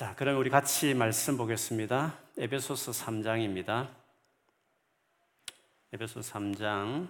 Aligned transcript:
자, 0.00 0.14
그럼 0.14 0.38
우리 0.38 0.48
같이 0.48 0.94
말씀 0.94 1.36
보겠습니다. 1.36 2.18
에베소서 2.38 2.90
3장입니다. 2.90 3.94
에베소 5.92 6.20
3장 6.20 7.06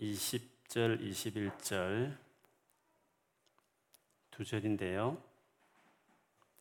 20절, 0.00 1.02
21절 1.02 2.16
두 4.30 4.42
절인데요. 4.42 5.22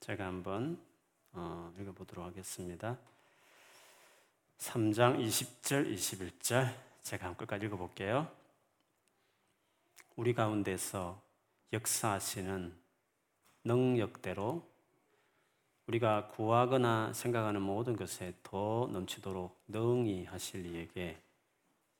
제가 0.01 0.25
한번 0.25 0.77
어, 1.31 1.73
읽어보도록 1.79 2.25
하겠습니다. 2.25 2.97
3장 4.57 5.17
20절, 5.25 5.95
21절 5.95 6.75
제가 7.03 7.27
한번 7.27 7.37
끝까지 7.37 7.67
읽어볼게요. 7.67 8.29
우리 10.17 10.33
가운데서 10.33 11.21
역사하시는 11.71 12.86
능력대로 13.67 14.65
우리가 15.87 16.29
구하거나 16.29 17.13
생각하는 17.13 17.61
모든 17.61 17.95
것에 17.95 18.33
더 18.43 18.89
넘치도록 18.91 19.63
능히 19.67 20.25
하실 20.25 20.65
이에게 20.65 21.17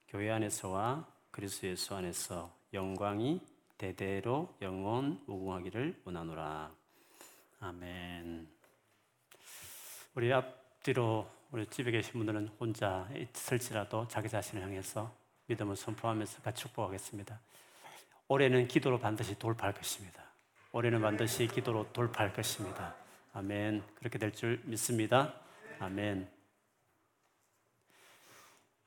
교회 0.08 0.31
안에서와 0.31 1.05
그리스도 1.31 1.67
예수 1.67 1.94
안에서 1.94 2.53
영광이 2.73 3.41
대대로 3.77 4.55
영원 4.61 5.22
무궁하기를 5.25 6.02
원하노라. 6.05 6.72
아멘. 7.59 8.47
우리 10.16 10.34
앞뒤로 10.34 11.30
우리 11.52 11.66
집에 11.67 11.91
계신 11.91 12.13
분들은 12.13 12.47
혼자 12.59 13.08
있을지라도 13.16 14.08
자기 14.08 14.27
자신을 14.27 14.63
향해서 14.63 15.13
믿음을 15.45 15.75
선포하면서 15.75 16.41
같이 16.41 16.63
축복하겠습니다. 16.63 17.39
올해는 18.27 18.67
기도로 18.67 18.99
반드시 18.99 19.38
돌파할 19.38 19.73
것입니다. 19.73 20.27
올해는 20.71 21.02
반드시 21.02 21.48
기도로 21.48 21.91
돌파할 21.94 22.34
것입니다. 22.34 22.95
아멘. 23.34 23.84
그렇게 23.95 24.17
될 24.17 24.31
줄 24.31 24.62
믿습니다. 24.66 25.34
아멘. 25.80 26.30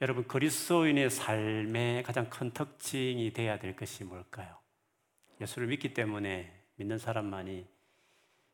여러분, 0.03 0.27
그리스도인의 0.27 1.11
삶의 1.11 2.03
가장 2.03 2.31
큰 2.31 2.51
특징이 2.53 3.33
되어야 3.33 3.59
될 3.59 3.77
것이 3.77 4.05
뭘까요? 4.05 4.59
예수를 5.41 5.69
믿기 5.69 5.93
때문에 5.95 6.65
믿는 6.77 6.99
사람만이 6.99 7.67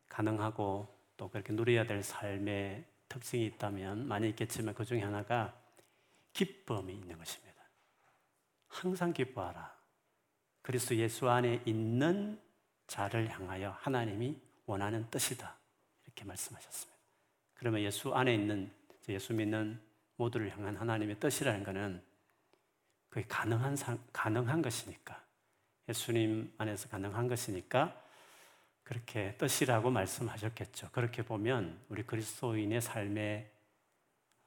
가능하고 0.08 0.94
또 1.16 1.30
그렇게 1.30 1.52
누려야 1.52 1.84
될 1.84 2.02
삶의 2.02 2.84
특징이 3.08 3.46
있다면 3.46 4.06
많이 4.06 4.28
있겠지만 4.30 4.74
그 4.74 4.84
중에 4.84 5.02
하나가 5.02 5.54
기쁨이 6.32 6.92
있는 6.92 7.16
것입니다. 7.16 7.62
항상 8.68 9.12
기뻐하라. 9.12 9.74
그리스도 10.62 10.96
예수 10.96 11.28
안에 11.28 11.62
있는 11.64 12.40
자를 12.86 13.28
향하여 13.28 13.76
하나님이 13.80 14.40
원하는 14.66 15.08
뜻이다. 15.10 15.56
이렇게 16.04 16.24
말씀하셨습니다. 16.24 16.96
그러면 17.54 17.82
예수 17.82 18.14
안에 18.14 18.34
있는 18.34 18.70
예수 19.08 19.32
믿는 19.32 19.80
모두를 20.16 20.50
향한 20.50 20.76
하나님의 20.76 21.20
뜻이라는 21.20 21.64
것은 21.64 22.02
그게 23.08 23.26
가능한 23.28 23.76
가능한 24.12 24.62
것이니까 24.62 25.22
예수님 25.88 26.52
안에서 26.58 26.88
가능한 26.88 27.28
것이니까 27.28 28.02
그렇게 28.82 29.36
뜻이라고 29.36 29.90
말씀하셨겠죠. 29.90 30.90
그렇게 30.92 31.22
보면 31.22 31.80
우리 31.88 32.04
그리스도인의 32.04 32.80
삶의 32.80 33.50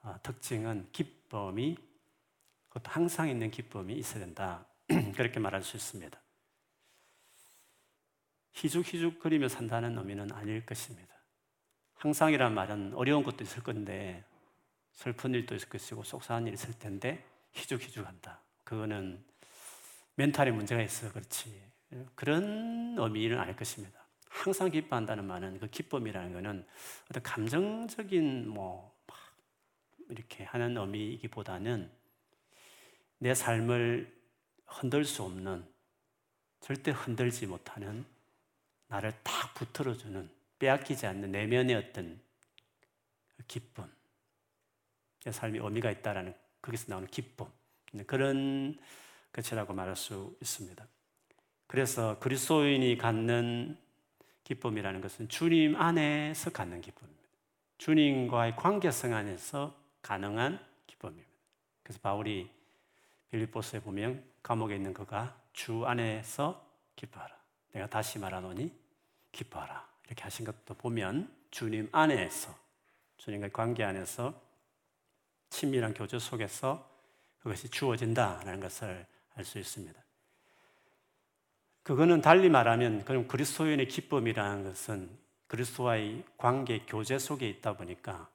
어, 0.02 0.16
특징은 0.24 0.88
기쁨이 0.92 1.78
그것도 2.70 2.92
항상 2.92 3.28
있는 3.30 3.52
기쁨이 3.52 3.96
있어야 3.96 4.24
된다. 4.24 4.66
그렇게 5.16 5.40
말할 5.40 5.62
수 5.62 5.76
있습니다. 5.76 6.20
희죽희죽거리며 8.54 9.48
산다는 9.48 9.98
의미는 9.98 10.32
아닐 10.32 10.66
것입니다. 10.66 11.14
항상이란 11.96 12.54
말은 12.54 12.94
어려운 12.94 13.24
것도 13.24 13.44
있을 13.44 13.64
건데 13.64 14.24
슬픈 14.92 15.34
일도 15.34 15.56
있을 15.56 15.70
것이고 15.70 16.04
속상한 16.04 16.48
일이 16.48 16.54
있을 16.54 16.74
텐데 16.78 17.26
희죽희죽한다. 17.54 18.42
그거는 18.64 19.24
멘탈에 20.16 20.52
문제가 20.52 20.82
있어 20.82 21.12
그렇지. 21.12 21.62
그런 22.16 22.96
의미는 22.98 23.40
아닐 23.40 23.56
것입니다. 23.56 24.00
항상 24.28 24.70
기뻐한다는 24.70 25.26
말은 25.26 25.60
그 25.60 25.68
기쁨이라는 25.68 26.34
것은 26.34 26.66
어떤 27.10 27.24
감정적인 27.24 28.48
뭐 28.48 28.96
이렇게 30.10 30.44
하는 30.44 30.78
의미이기보다는 30.78 31.90
내 33.20 33.34
삶을 33.34 34.18
흔들 34.66 35.04
수 35.04 35.24
없는 35.24 35.66
절대 36.62 36.92
흔들지 36.92 37.48
못하는 37.48 38.06
나를 38.90 39.14
딱 39.24 39.54
붙들어주는 39.54 40.30
빼앗기지 40.60 41.08
않는 41.08 41.32
내면의 41.32 41.76
어떤 41.76 42.20
기쁨 43.48 43.90
내 45.24 45.32
삶이 45.32 45.60
의미가 45.60 45.90
있다라는 45.92 46.36
거기서 46.62 46.86
나오는 46.90 47.08
기쁨 47.08 47.48
그런 48.06 48.78
것이라고 49.32 49.74
말할 49.74 49.96
수 49.96 50.36
있습니다. 50.42 50.86
그래서 51.68 52.20
그리스도인이 52.20 52.98
갖는 52.98 53.78
기쁨이라는 54.44 55.02
것은 55.02 55.30
주님 55.30 55.76
안에서 55.76 56.50
갖는 56.52 56.82
기쁨입니다. 56.82 57.30
주님과의 57.78 58.56
관계성 58.56 59.14
안에서 59.14 59.76
가능한 60.02 60.60
기쁨입니다. 60.88 61.30
그래서 61.84 62.00
바울이 62.02 62.50
빌립보스에 63.32 63.82
보면 63.82 64.24
감옥에 64.42 64.76
있는 64.76 64.94
그가 64.94 65.40
주 65.54 65.86
안에서 65.86 66.66
기뻐하라. 66.96 67.39
내가 67.72 67.88
다시 67.88 68.20
말하노니 68.20 68.72
기뻐하라. 69.32 69.88
이렇게 70.08 70.24
하신 70.24 70.46
것도 70.46 70.74
보면 70.76 71.34
주님 71.52 71.90
안에서 71.92 72.56
주님과의 73.18 73.52
관계 73.54 73.84
안에서 73.84 74.34
친밀한 75.50 75.94
교제 75.94 76.20
속에서 76.20 76.90
그것이 77.40 77.70
주어진다라는 77.70 78.60
것을 78.60 79.06
알 79.36 79.46
수 79.46 79.58
있습니다. 79.58 80.00
그거는 81.84 82.22
달리 82.22 82.50
말하면 82.50 83.06
그럼 83.06 83.28
그리스도인의 83.28 83.88
기쁨이라는 83.88 84.64
것은 84.64 85.10
그리스도와의 85.48 86.24
관계 86.38 86.80
교제 86.86 87.18
속에 87.18 87.50
있다 87.50 87.78
보니까 87.78 88.30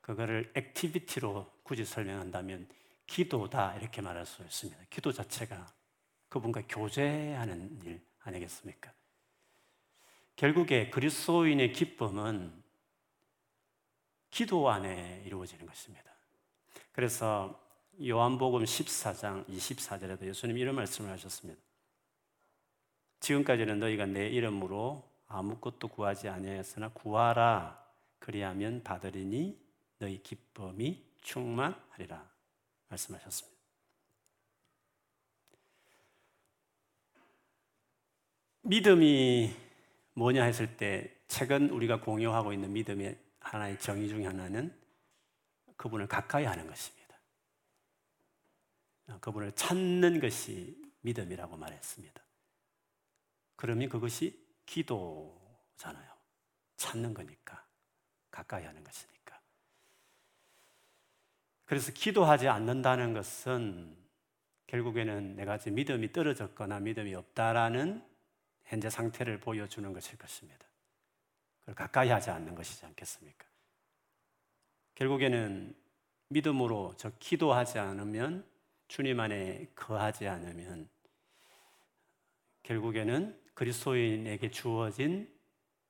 그거를 0.00 0.50
activity로 0.54 1.50
굳이 1.62 1.84
설명한다면 1.84 2.68
기도다 3.06 3.74
이렇게 3.76 4.00
말할 4.00 4.24
수 4.24 4.42
있습니다. 4.42 4.80
기도 4.88 5.12
자체가 5.12 5.66
그분과 6.28 6.62
교제하는 6.68 7.82
일 7.84 8.00
아니겠습니까? 8.26 8.92
결국에 10.36 10.90
그리스도인의 10.90 11.72
기쁨은 11.72 12.52
기도 14.30 14.68
안에 14.68 15.22
이루어지는 15.24 15.66
것입니다. 15.66 16.10
그래서 16.92 17.58
요한복음 18.06 18.64
14장 18.64 19.48
24절에도 19.48 20.26
예수님 20.26 20.58
이런 20.58 20.74
말씀을 20.74 21.10
하셨습니다. 21.12 21.60
지금까지는 23.20 23.78
너희가 23.80 24.06
내 24.06 24.28
이름으로 24.28 25.02
아무것도 25.28 25.88
구하지 25.88 26.28
아니하였으나 26.28 26.90
구하라 26.90 27.82
그리하면 28.18 28.82
받으리니 28.82 29.58
너희 29.98 30.22
기쁨이 30.22 31.02
충만하리라 31.22 32.28
말씀하셨습니다. 32.88 33.55
믿음이 38.66 39.54
뭐냐 40.14 40.44
했을 40.44 40.76
때 40.76 41.14
최근 41.28 41.70
우리가 41.70 42.00
공유하고 42.00 42.52
있는 42.52 42.72
믿음의 42.72 43.16
하나의 43.38 43.78
정의 43.78 44.08
중에 44.08 44.26
하나는 44.26 44.76
그분을 45.76 46.08
가까이 46.08 46.44
하는 46.44 46.66
것입니다. 46.66 47.16
그분을 49.20 49.52
찾는 49.52 50.20
것이 50.20 50.76
믿음이라고 51.02 51.56
말했습니다. 51.56 52.22
그러면 53.54 53.88
그것이 53.88 54.44
기도잖아요. 54.66 56.12
찾는 56.76 57.14
거니까. 57.14 57.64
가까이 58.30 58.64
하는 58.64 58.82
것이니까. 58.82 59.40
그래서 61.64 61.92
기도하지 61.92 62.48
않는다는 62.48 63.14
것은 63.14 63.96
결국에는 64.66 65.36
내가 65.36 65.56
지금 65.58 65.76
믿음이 65.76 66.12
떨어졌거나 66.12 66.80
믿음이 66.80 67.14
없다라는 67.14 68.15
현재 68.66 68.90
상태를 68.90 69.40
보여주는 69.40 69.92
것일 69.92 70.18
것입니다. 70.18 70.66
그걸 71.60 71.74
가까이 71.74 72.10
하지 72.10 72.30
않는 72.30 72.54
것이지 72.54 72.84
않겠습니까? 72.86 73.46
결국에는 74.94 75.74
믿음으로 76.28 76.94
저 76.96 77.10
기도하지 77.18 77.78
않으면 77.78 78.46
주님 78.88 79.20
안에 79.20 79.66
거하지 79.74 80.26
않으면 80.28 80.88
결국에는 82.62 83.40
그리스도인에게 83.54 84.50
주어진 84.50 85.32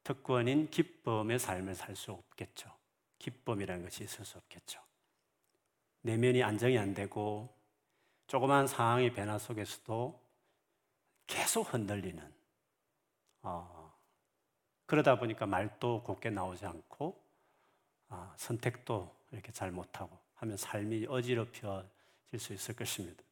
특권인 0.05 0.70
기쁨의 0.70 1.38
삶을 1.38 1.75
살 1.75 1.96
수 1.96 2.12
없겠죠. 2.12 2.70
기쁨이라는 3.19 3.82
것이 3.82 4.05
있을 4.05 4.25
수 4.25 4.38
없겠죠. 4.38 4.81
내면이 6.02 6.43
안정이 6.43 6.78
안 6.78 6.94
되고 6.94 7.52
조그만 8.26 8.67
상황의 8.67 9.12
변화 9.14 9.38
속에서도 9.38 10.20
계속 11.26 11.73
흔들리는 11.73 12.36
어, 13.49 13.95
그러다 14.87 15.21
보니까 15.21 15.47
말도 15.47 16.03
곱게 16.03 16.31
나오지 16.31 16.67
않고 16.67 17.17
아, 18.09 18.35
선택도 18.37 19.15
이렇게 19.31 19.53
잘 19.53 19.71
못하고 19.71 20.19
하면 20.35 20.57
삶이 20.57 21.07
어지럽혀질 21.09 22.41
수 22.41 22.53
있을 22.53 22.75
것입니다. 22.75 23.23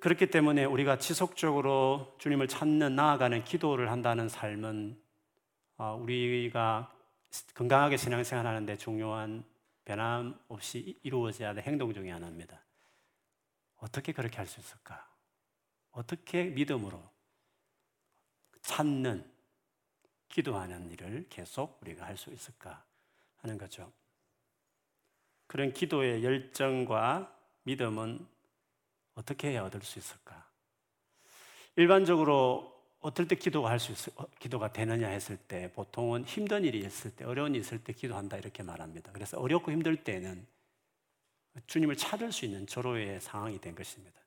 그렇기 0.00 0.30
때문에 0.30 0.66
우리가 0.66 0.98
지속적으로 0.98 2.14
주님을 2.18 2.48
찾는 2.48 2.94
나아가는 2.94 3.42
기도를 3.44 3.90
한다는 3.90 4.28
삶은 4.28 5.02
아, 5.78 5.92
우리가 5.92 6.92
건강하게 7.54 7.96
신앙생활하는데 7.96 8.76
중요한 8.76 9.42
변함 9.86 10.38
없이 10.48 10.98
이루어져야 11.02 11.48
할 11.48 11.58
행동 11.60 11.94
중의 11.94 12.12
하나입니다. 12.12 12.60
어떻게 13.78 14.12
그렇게 14.12 14.36
할 14.36 14.46
수 14.46 14.60
있을까? 14.60 15.08
어떻게 15.92 16.44
믿음으로 16.44 17.17
찾는, 18.68 19.24
기도하는 20.28 20.90
일을 20.90 21.26
계속 21.30 21.78
우리가 21.80 22.04
할 22.04 22.18
수 22.18 22.30
있을까 22.30 22.84
하는 23.38 23.56
거죠. 23.56 23.90
그런 25.46 25.72
기도의 25.72 26.22
열정과 26.22 27.34
믿음은 27.62 28.26
어떻게 29.14 29.48
해야 29.48 29.64
얻을 29.64 29.80
수 29.82 29.98
있을까? 29.98 30.46
일반적으로 31.76 32.76
어떨 33.00 33.26
때 33.26 33.36
기도가 33.36 33.70
할 33.70 33.78
수 33.78 33.92
있을, 33.92 34.12
어, 34.16 34.26
기도가 34.38 34.70
되느냐 34.70 35.08
했을 35.08 35.38
때 35.38 35.72
보통은 35.72 36.24
힘든 36.24 36.64
일이 36.64 36.80
있을 36.80 37.16
때, 37.16 37.24
어려운 37.24 37.54
일이 37.54 37.60
있을 37.60 37.82
때 37.82 37.94
기도한다 37.94 38.36
이렇게 38.36 38.62
말합니다. 38.62 39.12
그래서 39.12 39.38
어렵고 39.38 39.72
힘들 39.72 40.04
때는 40.04 40.46
주님을 41.66 41.96
찾을 41.96 42.32
수 42.32 42.44
있는 42.44 42.66
절호의 42.66 43.20
상황이 43.22 43.58
된 43.60 43.74
것입니다. 43.74 44.20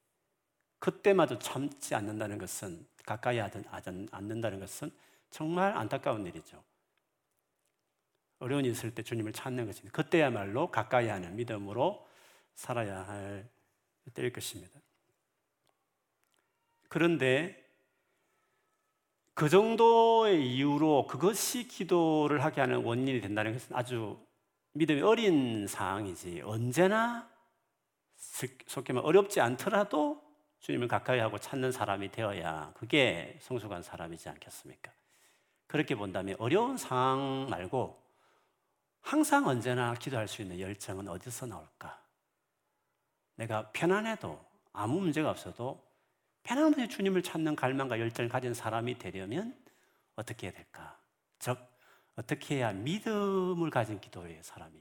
그때마저 0.80 1.38
참지 1.38 1.94
않는다는 1.94 2.40
것은 2.40 2.88
가까이 3.06 3.38
하지 3.40 3.64
않는다는 4.12 4.60
것은 4.60 4.92
정말 5.30 5.76
안타까운 5.78 6.26
일이죠. 6.26 6.64
어려운 8.40 8.66
일이 8.66 8.72
있을 8.72 8.94
때 8.94 9.04
주님을 9.04 9.34
찾는 9.34 9.66
것입니다. 9.66 9.96
그때야말로 9.96 10.72
가까이 10.72 11.08
하는 11.08 11.36
믿음으로 11.36 12.08
살아야 12.56 13.08
할 13.08 13.48
때일 14.14 14.34
것입니다. 14.34 14.80
그런데 16.90 17.64
그 19.34 19.48
정도의 19.48 20.46
이유로 20.56 21.08
그것이 21.08 21.68
기도를 21.68 22.44
하게 22.44 22.62
하는 22.62 22.84
원인이 22.84 23.22
된다는 23.22 23.54
것은 23.54 23.76
아주 23.76 24.20
믿음이 24.74 25.02
어린 25.02 25.68
상황이지 25.68 26.42
언제나 26.44 27.30
속히 28.18 28.94
말 28.94 29.06
어렵지 29.06 29.40
않더라도 29.40 30.22
주님을 30.62 30.88
가까이 30.88 31.20
하고 31.20 31.38
찾는 31.40 31.72
사람이 31.72 32.12
되어야 32.12 32.74
그게 32.76 33.38
성숙한 33.42 33.84
사람이지 33.84 34.30
않겠습니까? 34.30 34.92
그렇게 35.68 35.96
본다면 35.96 36.36
어려운 36.40 36.78
상황 36.78 37.48
말고 37.50 38.02
항상 39.02 39.48
언제나 39.48 39.94
기도할 39.96 40.28
수 40.28 40.42
있는 40.42 40.60
열정은 40.60 41.08
어디서 41.08 41.48
나올까? 41.48 42.00
내가 43.36 43.72
편안해도 43.72 44.40
아무 44.74 45.00
문제가 45.00 45.30
없어도 45.32 45.84
편안하게 46.44 46.88
주님을 46.88 47.24
찾는 47.24 47.56
갈망과 47.56 48.00
열정을 48.00 48.30
가진 48.30 48.54
사람이 48.54 48.98
되려면 49.00 49.58
어떻게 50.16 50.48
해야 50.48 50.54
될까? 50.54 51.00
즉, 51.40 51.58
어떻게 52.16 52.58
해야 52.58 52.72
믿음을 52.72 53.70
가진 53.70 54.00
기도의 54.00 54.44
사람이 54.44 54.80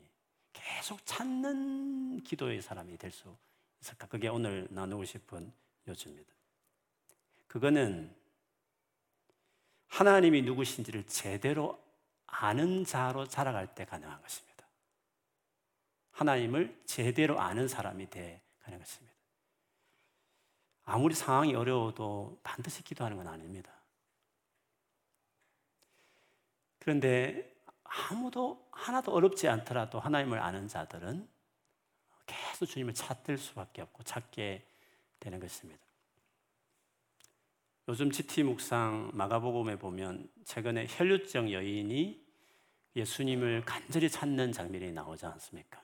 계속 0.52 1.04
찾는 1.06 2.22
기도의 2.22 2.60
사람이 2.60 2.98
될 2.98 3.10
수 3.10 3.34
있을까? 3.80 4.06
그게 4.08 4.28
오늘 4.28 4.66
나누고 4.70 5.04
싶은 5.04 5.52
요지입니다. 5.88 6.32
그거는 7.46 8.14
하나님이 9.88 10.42
누구신지를 10.42 11.04
제대로 11.06 11.82
아는 12.26 12.84
자로 12.84 13.26
자라갈 13.26 13.74
때 13.74 13.84
가능한 13.84 14.22
것입니다. 14.22 14.64
하나님을 16.12 16.80
제대로 16.86 17.40
아는 17.40 17.66
사람이 17.66 18.08
돼 18.10 18.40
가는 18.60 18.78
것입니다. 18.78 19.14
아무리 20.84 21.14
상황이 21.14 21.54
어려워도 21.54 22.40
반드시 22.42 22.82
기도하는 22.82 23.16
건 23.16 23.26
아닙니다. 23.28 23.72
그런데 26.78 27.54
아무도 27.84 28.68
하나도 28.70 29.12
어렵지 29.12 29.48
않더라도 29.48 30.00
하나님을 30.00 30.38
아는 30.38 30.68
자들은 30.68 31.28
계속 32.26 32.66
주님을 32.66 32.94
찾을 32.94 33.36
수밖에 33.38 33.82
없고 33.82 34.04
찾게 34.04 34.69
되는 35.20 35.38
것입니다. 35.38 35.80
요즘 37.88 38.10
GT 38.10 38.44
묵상 38.44 39.10
마가복음에 39.14 39.76
보면 39.76 40.28
최근에 40.44 40.86
혈류증 40.88 41.52
여인이 41.52 42.24
예수님을 42.96 43.62
간절히 43.64 44.08
찾는 44.08 44.52
장면이 44.52 44.92
나오지 44.92 45.26
않습니까? 45.26 45.82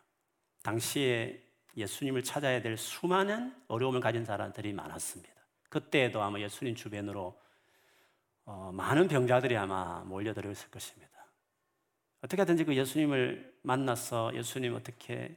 당시에 0.62 1.42
예수님을 1.76 2.22
찾아야 2.22 2.60
될 2.62 2.76
수많은 2.76 3.54
어려움을 3.68 4.00
가진 4.00 4.24
사람들이 4.24 4.72
많았습니다. 4.72 5.34
그때에도 5.68 6.22
아마 6.22 6.40
예수님 6.40 6.74
주변으로 6.74 7.38
어, 8.44 8.70
많은 8.72 9.08
병자들이 9.08 9.56
아마 9.56 10.04
몰려들었을 10.04 10.70
것입니다. 10.70 11.26
어떻게든지 12.22 12.64
그 12.64 12.76
예수님을 12.76 13.58
만나서 13.62 14.34
예수님 14.34 14.74
어떻게 14.74 15.36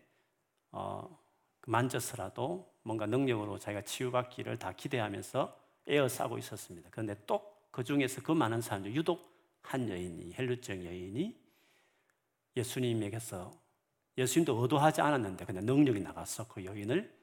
어, 0.71 1.19
만져서라도 1.65 2.68
뭔가 2.83 3.05
능력으로 3.05 3.59
자기가 3.59 3.81
치유받기를 3.81 4.57
다 4.57 4.73
기대하면서 4.73 5.57
에어싸고 5.87 6.37
있었습니다. 6.37 6.89
그런데 6.91 7.15
또 7.25 7.59
그 7.71 7.83
중에서 7.83 8.21
그 8.21 8.31
많은 8.31 8.61
사람들, 8.61 8.95
유독 8.95 9.29
한 9.61 9.89
여인이, 9.89 10.33
헬루증 10.33 10.85
여인이 10.85 11.39
예수님에게서 12.57 13.51
예수님도 14.17 14.61
의도하지 14.61 15.01
않았는데 15.01 15.45
그냥 15.45 15.65
능력이 15.65 15.99
나가서 15.99 16.47
그 16.47 16.65
여인을 16.65 17.13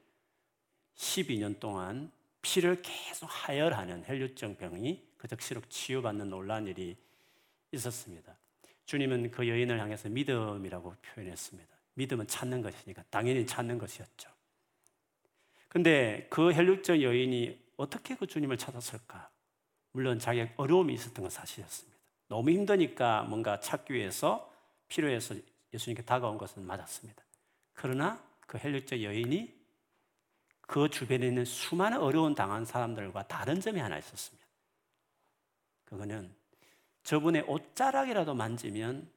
12년 0.95 1.59
동안 1.59 2.11
피를 2.41 2.81
계속 2.81 3.27
하혈하는 3.27 4.05
헬루증 4.05 4.55
병이 4.55 5.05
그 5.17 5.27
즉시로 5.27 5.61
치유받는 5.69 6.29
놀란 6.29 6.65
일이 6.65 6.95
있었습니다. 7.71 8.35
주님은 8.85 9.31
그 9.31 9.47
여인을 9.47 9.79
향해서 9.79 10.09
믿음이라고 10.09 10.95
표현했습니다. 11.01 11.75
믿음은 11.95 12.27
찾는 12.27 12.61
것이니까 12.61 13.03
당연히 13.09 13.45
찾는 13.45 13.77
것이었죠. 13.77 14.29
근데 15.77 16.25
그 16.31 16.51
혈육적 16.53 17.03
여인이 17.03 17.73
어떻게 17.77 18.15
그 18.15 18.25
주님을 18.25 18.57
찾았을까? 18.57 19.29
물론 19.91 20.17
자기 20.17 20.49
어려움이 20.55 20.91
있었던 20.95 21.21
건 21.21 21.29
사실이었습니다. 21.29 21.95
너무 22.29 22.49
힘드니까 22.49 23.21
뭔가 23.21 23.59
찾기 23.59 23.93
위해서 23.93 24.51
필요해서 24.87 25.35
예수님께 25.71 26.01
다가온 26.01 26.39
것은 26.39 26.65
맞았습니다. 26.65 27.21
그러나 27.73 28.19
그 28.47 28.57
헬릭적 28.57 29.03
여인이 29.03 29.53
그 30.61 30.89
주변에 30.89 31.27
있는 31.27 31.45
수많은 31.45 31.99
어려운 31.99 32.33
당한 32.33 32.65
사람들과 32.65 33.27
다른 33.27 33.61
점이 33.61 33.79
하나 33.79 33.99
있었습니다. 33.99 34.47
그거는 35.85 36.33
저분의 37.03 37.43
옷자락이라도 37.43 38.33
만지면 38.33 39.07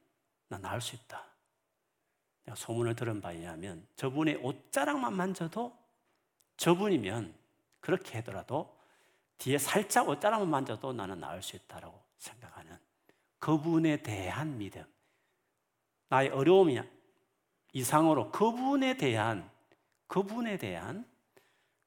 나 0.47 0.59
나을 0.59 0.79
수 0.79 0.95
있다. 0.95 1.25
소문을 2.53 2.95
들은 2.95 3.19
바에 3.19 3.37
의하면 3.37 3.83
저분의 3.95 4.35
옷자락만 4.43 5.15
만져도 5.15 5.80
저분이면 6.61 7.33
그렇게 7.79 8.19
하더라도 8.19 8.77
뒤에 9.39 9.57
살짝 9.57 10.07
옷자락만 10.07 10.47
만져도 10.47 10.93
나는 10.93 11.19
나을 11.19 11.41
수 11.41 11.55
있다고 11.55 11.99
생각하는 12.19 12.77
그분에 13.39 14.03
대한 14.03 14.59
믿음. 14.59 14.85
나의 16.09 16.29
어려움이 16.29 16.79
이상으로 17.73 18.31
그분에 18.31 18.95
대한 18.97 19.49
그분에 20.05 20.57
대한 20.57 21.09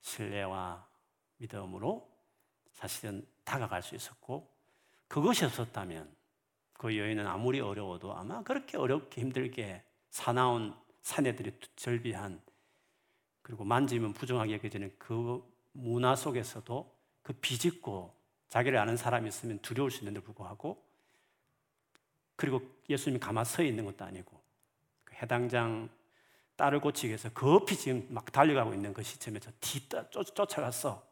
신뢰와 0.01 0.85
믿음으로 1.37 2.11
사실은 2.73 3.25
다가갈 3.45 3.81
수 3.81 3.95
있었고 3.95 4.53
그것이 5.07 5.45
없었다면 5.45 6.13
그 6.73 6.99
여인은 6.99 7.29
아무리 7.29 7.61
어려워도 7.61 8.13
아마 8.13 8.43
그렇게 8.43 8.77
어렵게 8.77 9.21
힘들게 9.21 9.85
사나운 10.11 10.75
사내들이 11.03 11.61
절비한 11.77 12.43
그리고 13.45 13.63
만지면 13.63 14.15
부정하게 14.15 14.55
여겨지는 14.55 14.95
그 14.99 15.45
문화 15.73 16.17
속에서도 16.17 16.91
그 17.23 17.33
비집고 17.35 18.15
자기를 18.49 18.79
아는 18.79 18.97
사람이 18.97 19.29
있으면 19.29 19.59
두려울 19.59 19.91
수 19.91 20.01
있는데 20.01 20.21
불구하고 20.21 20.83
그리고 22.37 22.63
예수님이 22.89 23.21
가만 23.21 23.45
서 23.45 23.63
있는 23.63 23.85
것도 23.85 24.03
아니고 24.03 24.41
그 25.05 25.15
해당장 25.17 25.91
딸을 26.57 26.81
고치기 26.81 27.09
위해서 27.09 27.29
급히 27.35 27.77
지금 27.77 28.07
막 28.09 28.33
달려가고 28.33 28.73
있는 28.73 28.95
그 28.95 29.03
시점에서 29.03 29.51
뒤 29.61 29.87
쫓아가서 29.91 31.07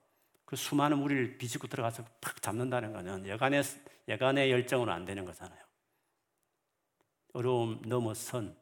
그 0.47 0.57
수많은 0.57 0.99
무리를 0.99 1.37
비집고 1.37 1.67
들어가서 1.67 2.03
팍 2.23 2.41
잡는다는 2.41 2.95
것은 2.95 3.29
여간의, 3.29 3.63
여간의 4.09 4.51
열정으로 4.51 4.91
안 4.91 5.05
되는 5.05 5.27
거잖아요. 5.27 5.61
어려움 7.35 7.83
넘어선 7.85 8.57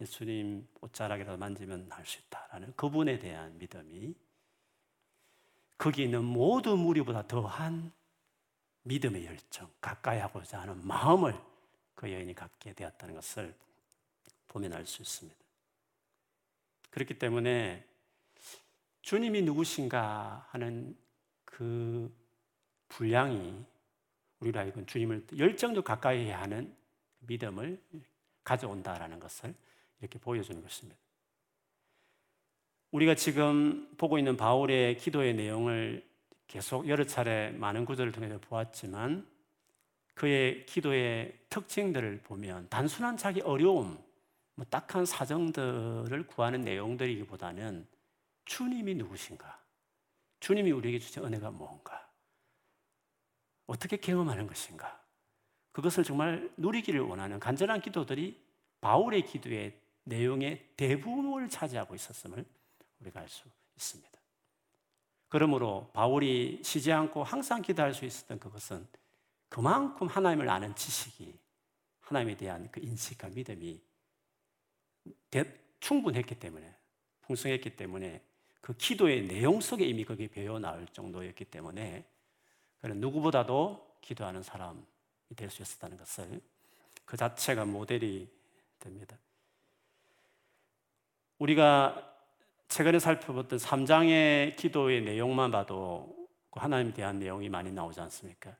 예수님 0.00 0.66
옷자락이라도 0.80 1.36
만지면 1.36 1.88
할수 1.90 2.20
있다라는 2.20 2.74
그분에 2.76 3.18
대한 3.18 3.56
믿음이 3.58 4.14
거기 5.78 6.04
있는 6.04 6.24
모든 6.24 6.78
무리보다 6.78 7.26
더한 7.26 7.92
믿음의 8.84 9.26
열정, 9.26 9.70
가까이 9.80 10.18
하고자 10.18 10.60
하는 10.60 10.84
마음을 10.86 11.34
그 11.94 12.10
여인이 12.10 12.34
갖게 12.34 12.72
되었다는 12.72 13.14
것을 13.14 13.54
보면 14.48 14.72
알 14.72 14.86
수 14.86 15.02
있습니다. 15.02 15.38
그렇기 16.90 17.18
때문에 17.18 17.86
주님이 19.02 19.42
누구신가 19.42 20.48
하는 20.50 20.96
그 21.44 22.14
분량이 22.88 23.64
우리로 24.40 24.60
하여금 24.60 24.84
주님을 24.86 25.26
열정적 25.38 25.84
가까이 25.84 26.30
하는 26.30 26.74
믿음을 27.20 27.80
가져온다라는 28.44 29.20
것을 29.20 29.54
이렇게 30.02 30.18
보여주는 30.18 30.60
것입니다. 30.60 31.00
우리가 32.90 33.14
지금 33.14 33.88
보고 33.96 34.18
있는 34.18 34.36
바울의 34.36 34.98
기도의 34.98 35.34
내용을 35.34 36.06
계속 36.46 36.86
여러 36.88 37.04
차례 37.04 37.50
많은 37.52 37.86
구절을 37.86 38.12
통해서 38.12 38.38
보았지만 38.38 39.26
그의 40.14 40.66
기도의 40.66 41.38
특징들을 41.48 42.20
보면 42.24 42.68
단순한 42.68 43.16
자기 43.16 43.40
어려움, 43.40 43.98
뭐 44.54 44.66
딱한 44.68 45.06
사정들을 45.06 46.26
구하는 46.26 46.60
내용들이기보다는 46.60 47.86
주님이 48.44 48.96
누구신가? 48.96 49.58
주님이 50.40 50.72
우리에게 50.72 50.98
주신 50.98 51.24
은혜가 51.24 51.50
뭔가? 51.50 52.06
어떻게 53.66 53.96
경험하는 53.96 54.46
것인가? 54.46 55.00
그것을 55.70 56.04
정말 56.04 56.50
누리기를 56.58 57.00
원하는 57.00 57.40
간절한 57.40 57.80
기도들이 57.80 58.38
바울의 58.82 59.24
기도의 59.24 59.80
내용의 60.04 60.70
대부분을 60.76 61.48
차지하고 61.48 61.94
있었음을 61.94 62.44
우리가 63.00 63.20
알 63.20 63.28
수 63.28 63.48
있습니다. 63.76 64.10
그러므로 65.28 65.90
바울이 65.94 66.60
쉬지 66.62 66.92
않고 66.92 67.24
항상 67.24 67.62
기도할 67.62 67.94
수 67.94 68.04
있었던 68.04 68.38
그것은 68.38 68.86
그만큼 69.48 70.06
하나님을 70.06 70.48
아는 70.48 70.74
지식이 70.74 71.38
하나님에 72.00 72.36
대한 72.36 72.70
그 72.70 72.80
인식과 72.80 73.28
믿음이 73.30 73.80
충분했기 75.80 76.34
때문에 76.38 76.74
풍성했기 77.22 77.76
때문에 77.76 78.22
그 78.60 78.76
기도의 78.76 79.26
내용 79.26 79.60
속에 79.60 79.84
이미 79.84 80.04
그게 80.04 80.28
배어 80.28 80.58
나올 80.58 80.86
정도였기 80.86 81.46
때문에 81.46 82.04
그는 82.80 83.00
누구보다도 83.00 83.96
기도하는 84.00 84.42
사람이 84.42 84.80
될 85.36 85.50
수 85.50 85.62
있었다는 85.62 85.96
것을 85.96 86.40
그 87.04 87.16
자체가 87.16 87.64
모델이 87.64 88.28
됩니다. 88.78 89.16
우리가 91.42 92.08
최근에 92.68 93.00
살펴봤던 93.00 93.58
3장의 93.58 94.56
기도의 94.56 95.02
내용만 95.02 95.50
봐도 95.50 96.14
그 96.50 96.60
하나님에 96.60 96.92
대한 96.92 97.18
내용이 97.18 97.48
많이 97.48 97.72
나오지 97.72 98.00
않습니까? 98.00 98.54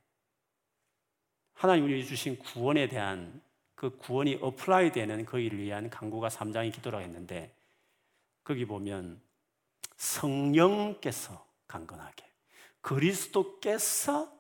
하나님이 1.55 2.05
주신 2.05 2.37
구원에 2.39 2.89
대한 2.89 3.41
그 3.77 3.97
구원이 3.99 4.39
apply 4.41 4.91
되는 4.91 5.25
그 5.25 5.39
일을 5.39 5.59
위한 5.59 5.91
간구가 5.91 6.29
3장의 6.29 6.73
기도라고 6.73 7.05
했는데 7.05 7.55
거기 8.43 8.65
보면 8.65 9.21
성령께서 9.97 11.47
강건하게 11.69 12.25
그리스도께서 12.81 14.33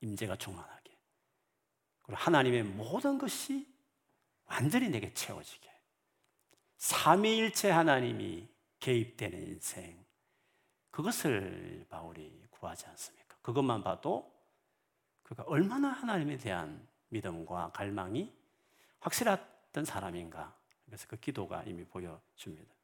임재가 0.00 0.36
충만하게 0.36 0.90
그리고 2.02 2.20
하나님의 2.20 2.62
모든 2.62 3.18
것이 3.18 3.66
완전히 4.46 4.88
내게 4.88 5.12
채워지게 5.12 5.69
삼위일체 6.80 7.70
하나님이 7.70 8.48
개입되는 8.80 9.38
인생 9.38 10.02
그것을 10.90 11.84
바울이 11.90 12.42
구하지 12.48 12.86
않습니까? 12.86 13.36
그것만 13.42 13.84
봐도 13.84 14.32
그가 15.22 15.44
얼마나 15.46 15.88
하나님에 15.88 16.38
대한 16.38 16.88
믿음과 17.10 17.72
갈망이 17.74 18.32
확실했던 19.00 19.84
사람인가 19.84 20.56
그래서 20.86 21.06
그 21.06 21.16
기도가 21.16 21.62
이미 21.64 21.84
보여줍니다. 21.84 22.74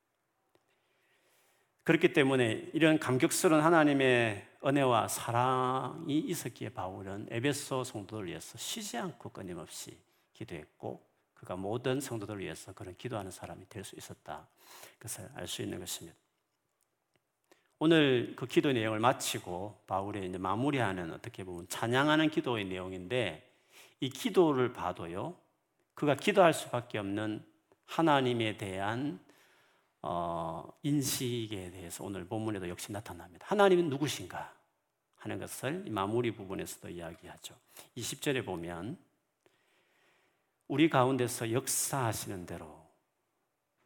그렇기 1.83 2.13
때문에 2.13 2.71
이런 2.75 2.99
감격스러운 2.99 3.63
하나님의 3.63 4.47
은혜와 4.63 5.09
사랑이 5.09 6.19
있었기에 6.19 6.69
바울은 6.71 7.29
에베소 7.31 7.85
성도들 7.85 8.27
위해서 8.27 8.59
쉬지 8.59 8.99
않고 8.99 9.31
끊임없이 9.31 9.99
기도했고 10.35 11.16
그가 11.37 11.55
모든 11.57 12.01
성도들을 12.01 12.41
위해서 12.41 12.73
그런 12.73 12.97
기도하는 12.97 13.31
사람이 13.31 13.69
될 13.69 13.85
수 13.85 13.95
있었다. 13.97 14.49
그것을 14.99 15.29
알 15.35 15.47
수 15.47 15.63
있는 15.63 15.79
것입니다. 15.79 16.17
오늘 17.79 18.35
그 18.37 18.47
기도 18.47 18.73
내용을 18.73 18.99
마치고 19.01 19.85
바울이 19.87 20.27
이제 20.27 20.39
마무리하는 20.39 21.13
어떻게 21.13 21.45
보면 21.45 21.69
찬양하는 21.69 22.31
기도의 22.31 22.65
내용인데 22.65 23.53
이 24.01 24.09
기도를 24.09 24.73
봐도요, 24.73 25.37
그가 25.95 26.15
기도할 26.17 26.55
수밖에 26.55 26.99
없는 26.99 27.45
하나님에 27.85 28.57
대한 28.57 29.21
어, 30.03 30.67
인식에 30.83 31.71
대해서 31.71 32.05
오늘 32.05 32.27
본문에도 32.27 32.69
역시 32.69 32.93
나타납니다. 32.93 33.45
하나님은 33.49 33.91
누구신가 33.91 34.55
하는 35.17 35.39
것을 35.39 35.85
마무리 35.91 36.31
부분에서도 36.31 36.89
이야기하죠. 36.89 37.55
20절에 37.97 38.45
보면 38.45 38.97
우리 40.69 40.89
가운데서 40.89 41.53
역사하시는 41.53 42.47
대로 42.47 42.87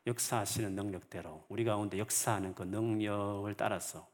역사하시는 0.07 0.75
능력대로 0.75 1.45
우리 1.49 1.65
가운데 1.65 1.99
역사하는 1.99 2.55
그 2.55 2.63
능력을 2.63 3.55
따라서 3.55 4.09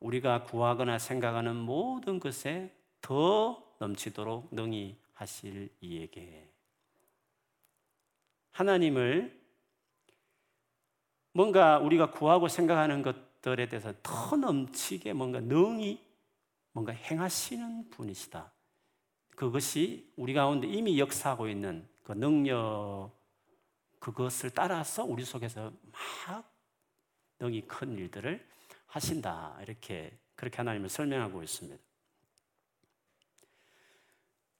우리가 0.00 0.44
구하거나 0.44 0.98
생각하는 0.98 1.56
모든 1.56 2.20
것에 2.20 2.74
더 3.00 3.62
넘치도록 3.78 4.48
능히 4.52 4.98
하실 5.14 5.70
이에게 5.80 6.50
하나님을 8.50 9.46
뭔가 11.32 11.78
우리가 11.78 12.10
구하고 12.10 12.48
생각하는 12.48 13.02
것들에 13.02 13.68
대해서 13.68 13.92
더 14.02 14.36
넘치게 14.36 15.12
뭔가 15.14 15.40
능히 15.40 16.00
뭔가 16.72 16.92
행하시는 16.92 17.90
분이시다. 17.90 18.52
그것이 19.36 20.10
우리 20.16 20.34
가운데 20.34 20.66
이미 20.66 20.98
역사하고 20.98 21.48
있는 21.48 21.86
그 22.02 22.12
능력 22.12 23.12
그것을 24.00 24.50
따라서 24.50 25.04
우리 25.04 25.24
속에서 25.24 25.72
막 26.26 26.52
능히 27.38 27.60
큰 27.66 27.96
일들을 27.98 28.44
하신다. 28.86 29.58
이렇게 29.62 30.18
그렇게 30.34 30.56
하나님을 30.56 30.88
설명하고 30.88 31.42
있습니다. 31.42 31.82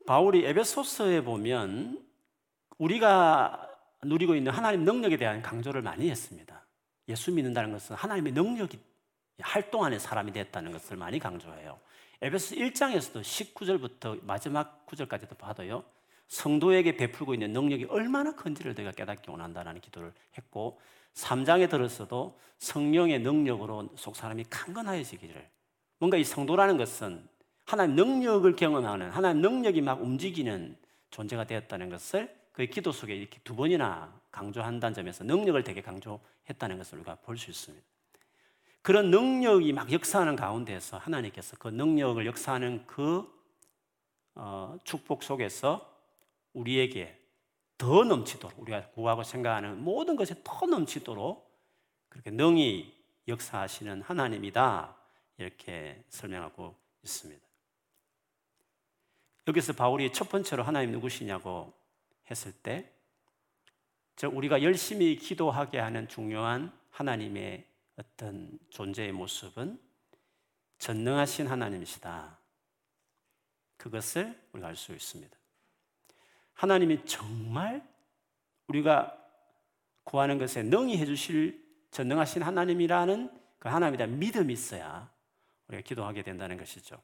바울이 0.06 0.44
에베소서에 0.44 1.22
보면 1.22 2.06
우리가 2.78 3.68
누리고 4.04 4.34
있는 4.34 4.52
하나님 4.52 4.84
능력에 4.84 5.16
대한 5.16 5.42
강조를 5.42 5.82
많이 5.82 6.10
했습니다. 6.10 6.64
예수 7.08 7.32
믿는다는 7.32 7.72
것은 7.72 7.96
하나님의 7.96 8.32
능력이 8.32 8.78
활동하는 9.40 9.98
사람이 9.98 10.32
됐다는 10.32 10.72
것을 10.72 10.96
많이 10.96 11.18
강조해요. 11.18 11.80
에베소 12.22 12.56
1장에서도 12.56 13.20
19절부터 13.20 14.24
마지막 14.24 14.86
9절까지도 14.86 15.36
봐도요. 15.36 15.84
성도에게 16.28 16.96
베풀고 16.96 17.34
있는 17.34 17.52
능력이 17.52 17.84
얼마나 17.84 18.34
큰지를 18.34 18.74
내가 18.74 18.90
깨닫기 18.90 19.30
원한다는 19.30 19.80
기도를 19.80 20.12
했고 20.36 20.80
3장에 21.14 21.70
들어서도 21.70 22.38
성령의 22.58 23.20
능력으로 23.20 23.90
속 23.96 24.16
사람이 24.16 24.44
강건하여지기를 24.50 25.48
뭔가 25.98 26.16
이 26.16 26.24
성도라는 26.24 26.78
것은 26.78 27.28
하나님 27.64 27.96
능력을 27.96 28.56
경험하는 28.56 29.10
하나님 29.10 29.42
능력이 29.42 29.82
막 29.82 30.00
움직이는 30.02 30.76
존재가 31.10 31.44
되었다는 31.44 31.90
것을 31.90 32.34
그 32.52 32.66
기도 32.66 32.92
속에 32.92 33.14
이렇게 33.14 33.38
두 33.44 33.54
번이나 33.54 34.18
강조한다는 34.30 34.94
점에서 34.94 35.24
능력을 35.24 35.62
되게 35.62 35.80
강조했다는 35.82 36.78
것을 36.78 36.98
우리가 36.98 37.16
볼 37.16 37.36
수 37.36 37.50
있습니다. 37.50 37.86
그런 38.86 39.10
능력이 39.10 39.72
막 39.72 39.90
역사하는 39.90 40.36
가운데서 40.36 40.98
하나님께서 40.98 41.56
그 41.58 41.66
능력을 41.66 42.24
역사하는 42.24 42.86
그 42.86 43.28
어, 44.36 44.78
축복 44.84 45.24
속에서 45.24 45.92
우리에게 46.52 47.20
더 47.78 48.04
넘치도록 48.04 48.60
우리가 48.60 48.90
구하고 48.90 49.24
생각하는 49.24 49.82
모든 49.82 50.14
것이 50.14 50.34
더 50.44 50.66
넘치도록 50.66 51.52
그렇게 52.08 52.30
능히 52.30 52.96
역사하시는 53.26 54.02
하나님이다 54.02 54.96
이렇게 55.38 56.04
설명하고 56.08 56.76
있습니다. 57.02 57.44
여기서 59.48 59.72
바울이 59.72 60.12
첫 60.12 60.28
번째로 60.28 60.62
하나님 60.62 60.92
누구시냐고 60.92 61.72
했을 62.30 62.52
때, 62.52 62.92
저 64.14 64.28
우리가 64.28 64.62
열심히 64.62 65.16
기도하게 65.16 65.80
하는 65.80 66.06
중요한 66.06 66.72
하나님의 66.92 67.66
어떤 67.96 68.58
존재의 68.70 69.12
모습은 69.12 69.80
전능하신 70.78 71.46
하나님이시다. 71.46 72.38
그것을 73.76 74.38
우리가 74.52 74.68
알 74.68 74.76
수 74.76 74.92
있습니다. 74.92 75.36
하나님이 76.54 77.04
정말 77.04 77.86
우리가 78.66 79.16
구하는 80.04 80.38
것에 80.38 80.62
능히 80.62 80.98
해주실 80.98 81.64
전능하신 81.90 82.42
하나님이라는 82.42 83.30
그 83.58 83.68
하나님에 83.68 83.96
대한 83.96 84.18
믿음이 84.18 84.52
있어야 84.52 85.10
우리가 85.68 85.82
기도하게 85.82 86.22
된다는 86.22 86.56
것이죠. 86.56 87.02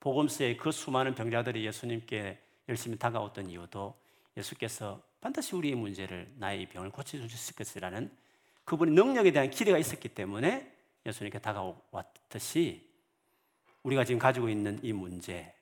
복음서에 0.00 0.56
그 0.56 0.70
수많은 0.70 1.14
병자들이 1.14 1.64
예수님께 1.66 2.40
열심히 2.68 2.98
다가왔던 2.98 3.48
이유도 3.48 3.98
예수께서 4.36 5.02
반드시 5.20 5.54
우리의 5.54 5.74
문제를 5.74 6.32
나의 6.36 6.68
병을 6.68 6.90
고쳐주실 6.90 7.56
것이라는 7.56 8.14
그분의 8.64 8.94
능력에 8.94 9.30
대한 9.32 9.50
기대가 9.50 9.78
있었기 9.78 10.10
때문에 10.10 10.72
예수님께 11.06 11.38
다가왔듯이 11.38 12.88
우리가 13.82 14.04
지금 14.04 14.18
가지고 14.18 14.48
있는 14.48 14.80
이 14.82 14.92
문제, 14.92 15.54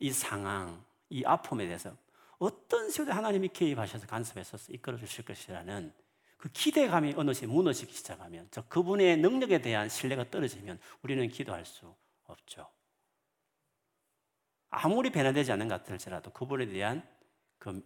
이 0.00 0.10
상황, 0.10 0.82
이 1.10 1.24
아픔에 1.24 1.66
대해서 1.66 1.94
어떤 2.38 2.90
식으로 2.90 3.12
하나님이 3.12 3.48
개입하셔서 3.48 4.06
간섭해서 4.06 4.56
이끌어 4.72 4.96
주실 4.96 5.24
것이라는 5.24 5.92
그 6.38 6.48
기대감이 6.50 7.14
어느새 7.16 7.46
무너지기 7.46 7.92
시작하면 7.92 8.46
저 8.50 8.62
그분의 8.68 9.18
능력에 9.18 9.60
대한 9.60 9.88
신뢰가 9.88 10.30
떨어지면 10.30 10.78
우리는 11.02 11.28
기도할 11.28 11.66
수 11.66 11.94
없죠. 12.24 12.68
아무리 14.70 15.10
변화되지 15.10 15.50
않는 15.52 15.68
것 15.68 15.82
같을지라도 15.82 16.30
그분에 16.30 16.66
대한 16.66 17.06
그 17.58 17.84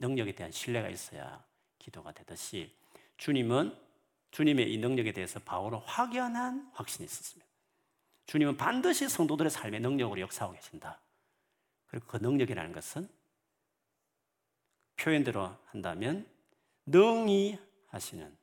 능력에 0.00 0.32
대한 0.32 0.52
신뢰가 0.52 0.90
있어야 0.90 1.42
기도가 1.78 2.12
되듯이 2.12 2.76
주님은 3.16 3.85
주님의 4.36 4.70
이 4.70 4.76
능력에 4.76 5.12
대해서 5.12 5.40
바울은 5.40 5.78
확연한 5.78 6.70
확신이 6.74 7.06
있었습니다. 7.06 7.50
주님은 8.26 8.58
반드시 8.58 9.08
성도들의 9.08 9.50
삶의 9.50 9.80
능력으로 9.80 10.20
역사하고 10.20 10.54
계신다. 10.54 11.00
그리고 11.86 12.06
그 12.06 12.18
능력이라는 12.18 12.70
것은 12.70 13.08
표현대로 14.96 15.56
한다면 15.68 16.28
능히 16.84 17.58
하시는 17.86 18.36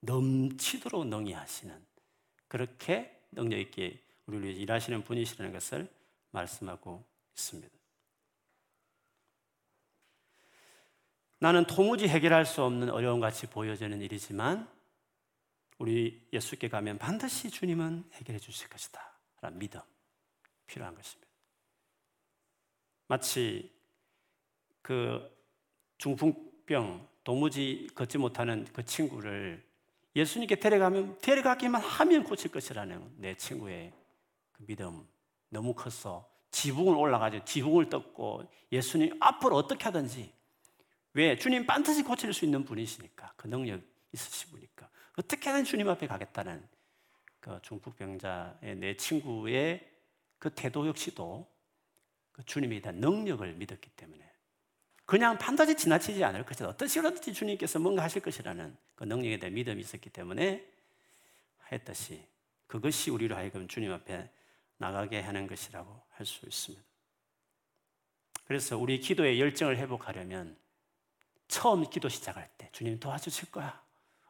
넘치도록 0.00 1.06
능히 1.06 1.34
하시는 1.34 1.80
그렇게 2.48 3.22
능력 3.30 3.58
있게 3.58 4.02
우리를 4.26 4.56
일하시는 4.56 5.04
분이시라는 5.04 5.52
것을 5.52 5.88
말씀하고 6.32 7.04
있습니다. 7.36 7.77
나는 11.40 11.64
도무지 11.64 12.08
해결할 12.08 12.44
수 12.46 12.62
없는 12.62 12.90
어려움 12.90 13.20
같이 13.20 13.46
보여지는 13.46 14.00
일이지만 14.00 14.68
우리 15.78 16.26
예수께 16.32 16.68
가면 16.68 16.98
반드시 16.98 17.50
주님은 17.50 18.10
해결해 18.14 18.40
주실 18.40 18.68
것이다. 18.68 19.00
라는 19.40 19.58
믿음 19.58 19.80
필요한 20.66 20.94
것입니다. 20.94 21.28
마치 23.06 23.72
그 24.82 25.30
중풍병 25.98 27.08
도무지 27.22 27.88
걷지 27.94 28.18
못하는 28.18 28.66
그 28.72 28.84
친구를 28.84 29.64
예수님께 30.16 30.56
데려가면 30.56 31.18
데려가기만 31.20 31.80
하면 31.80 32.24
고칠 32.24 32.50
것이라는 32.50 33.14
내 33.18 33.36
친구의 33.36 33.92
그 34.52 34.66
믿음 34.66 35.06
너무 35.48 35.74
컸어. 35.74 36.28
지붕을 36.50 36.96
올라가죠. 36.96 37.44
지붕을 37.44 37.88
떴고 37.88 38.50
예수님 38.72 39.16
앞으로 39.20 39.56
어떻게 39.56 39.84
하든지 39.84 40.32
왜 41.14 41.36
주님 41.36 41.66
반드시 41.66 42.02
고칠 42.02 42.32
수 42.32 42.44
있는 42.44 42.64
분이시니까 42.64 43.32
그 43.36 43.48
능력 43.48 43.80
있으신 44.12 44.50
분이니까 44.50 44.88
어떻게든 45.16 45.64
주님 45.64 45.88
앞에 45.88 46.06
가겠다는 46.06 46.66
그 47.40 47.58
중풍병자의 47.62 48.76
내 48.76 48.96
친구의 48.96 49.88
그 50.38 50.50
태도 50.54 50.86
역시도 50.86 51.46
그 52.32 52.44
주님에 52.44 52.80
대한 52.80 52.96
능력을 52.96 53.52
믿었기 53.54 53.90
때문에 53.90 54.28
그냥 55.06 55.38
반드시 55.38 55.74
지나치지 55.74 56.22
않을 56.22 56.44
것이다. 56.44 56.68
어떤 56.68 56.86
식으로든지 56.86 57.32
주님께서 57.32 57.78
뭔가 57.78 58.02
하실 58.02 58.20
것이라는 58.22 58.76
그 58.94 59.04
능력에 59.04 59.38
대한 59.38 59.54
믿음이 59.54 59.80
있었기 59.80 60.10
때문에 60.10 60.64
했듯이 61.72 62.22
그것이 62.66 63.10
우리로 63.10 63.34
하여금 63.34 63.66
주님 63.66 63.90
앞에 63.92 64.30
나가게 64.76 65.20
하는 65.20 65.46
것이라고 65.46 66.02
할 66.10 66.26
수 66.26 66.46
있습니다. 66.46 66.84
그래서 68.44 68.78
우리 68.78 69.00
기도의 69.00 69.40
열정을 69.40 69.76
회복하려면 69.76 70.56
처음 71.48 71.88
기도 71.88 72.08
시작할 72.08 72.48
때 72.56 72.68
주님 72.72 73.00
도와주실 73.00 73.50
거야. 73.50 73.80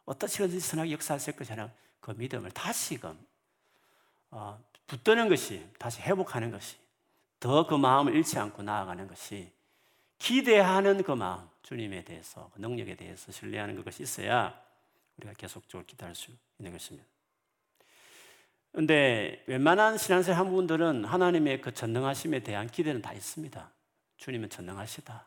어떤 0.05 0.29
식으로든지 0.29 0.67
선하게 0.67 0.93
역사하실 0.93 1.37
것이라는 1.37 1.71
그 2.01 2.13
믿음을 2.13 2.51
다시금 2.53 3.19
어, 4.31 4.63
붙드는 4.87 5.29
것이 5.29 5.67
다시 5.79 6.01
회복하는 6.01 6.51
것이 6.51 6.77
더 7.41 7.67
그 7.67 7.75
마음을 7.75 8.15
잃지 8.15 8.39
않고 8.39 8.63
나아가는 8.63 9.07
것이 9.07 9.53
기대하는 10.19 11.03
그 11.03 11.13
마음, 11.13 11.49
주님에 11.63 12.03
대해서, 12.03 12.51
그 12.55 12.61
능력에 12.61 12.97
대해서 12.97 13.31
신뢰하는 13.31 13.77
그것이 13.77 14.03
있어야 14.03 14.61
우리가 15.17 15.35
계속적으로 15.35 15.87
기도할 15.87 16.15
수 16.15 16.33
있는 16.59 16.73
것입니다. 16.73 17.07
근데 18.73 19.43
웬만한 19.47 19.99
신앙생활 19.99 20.39
한 20.39 20.51
분들은 20.53 21.05
하나님의 21.05 21.61
그 21.61 21.73
전능하심에 21.73 22.41
대한 22.41 22.67
기대는 22.69 23.03
다 23.03 23.13
있습니다. 23.13 23.71
주님은 24.17 24.51
전능하시다. 24.51 25.27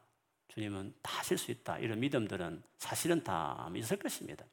주님은 0.54 0.94
다 1.02 1.20
하실 1.20 1.38
수 1.38 1.50
있다. 1.52 1.80
이런 1.80 2.00
믿음들은 2.02 2.62
사실은 2.78 3.24
다 3.24 3.70
있을 3.74 3.98
것입니다. 3.98 4.46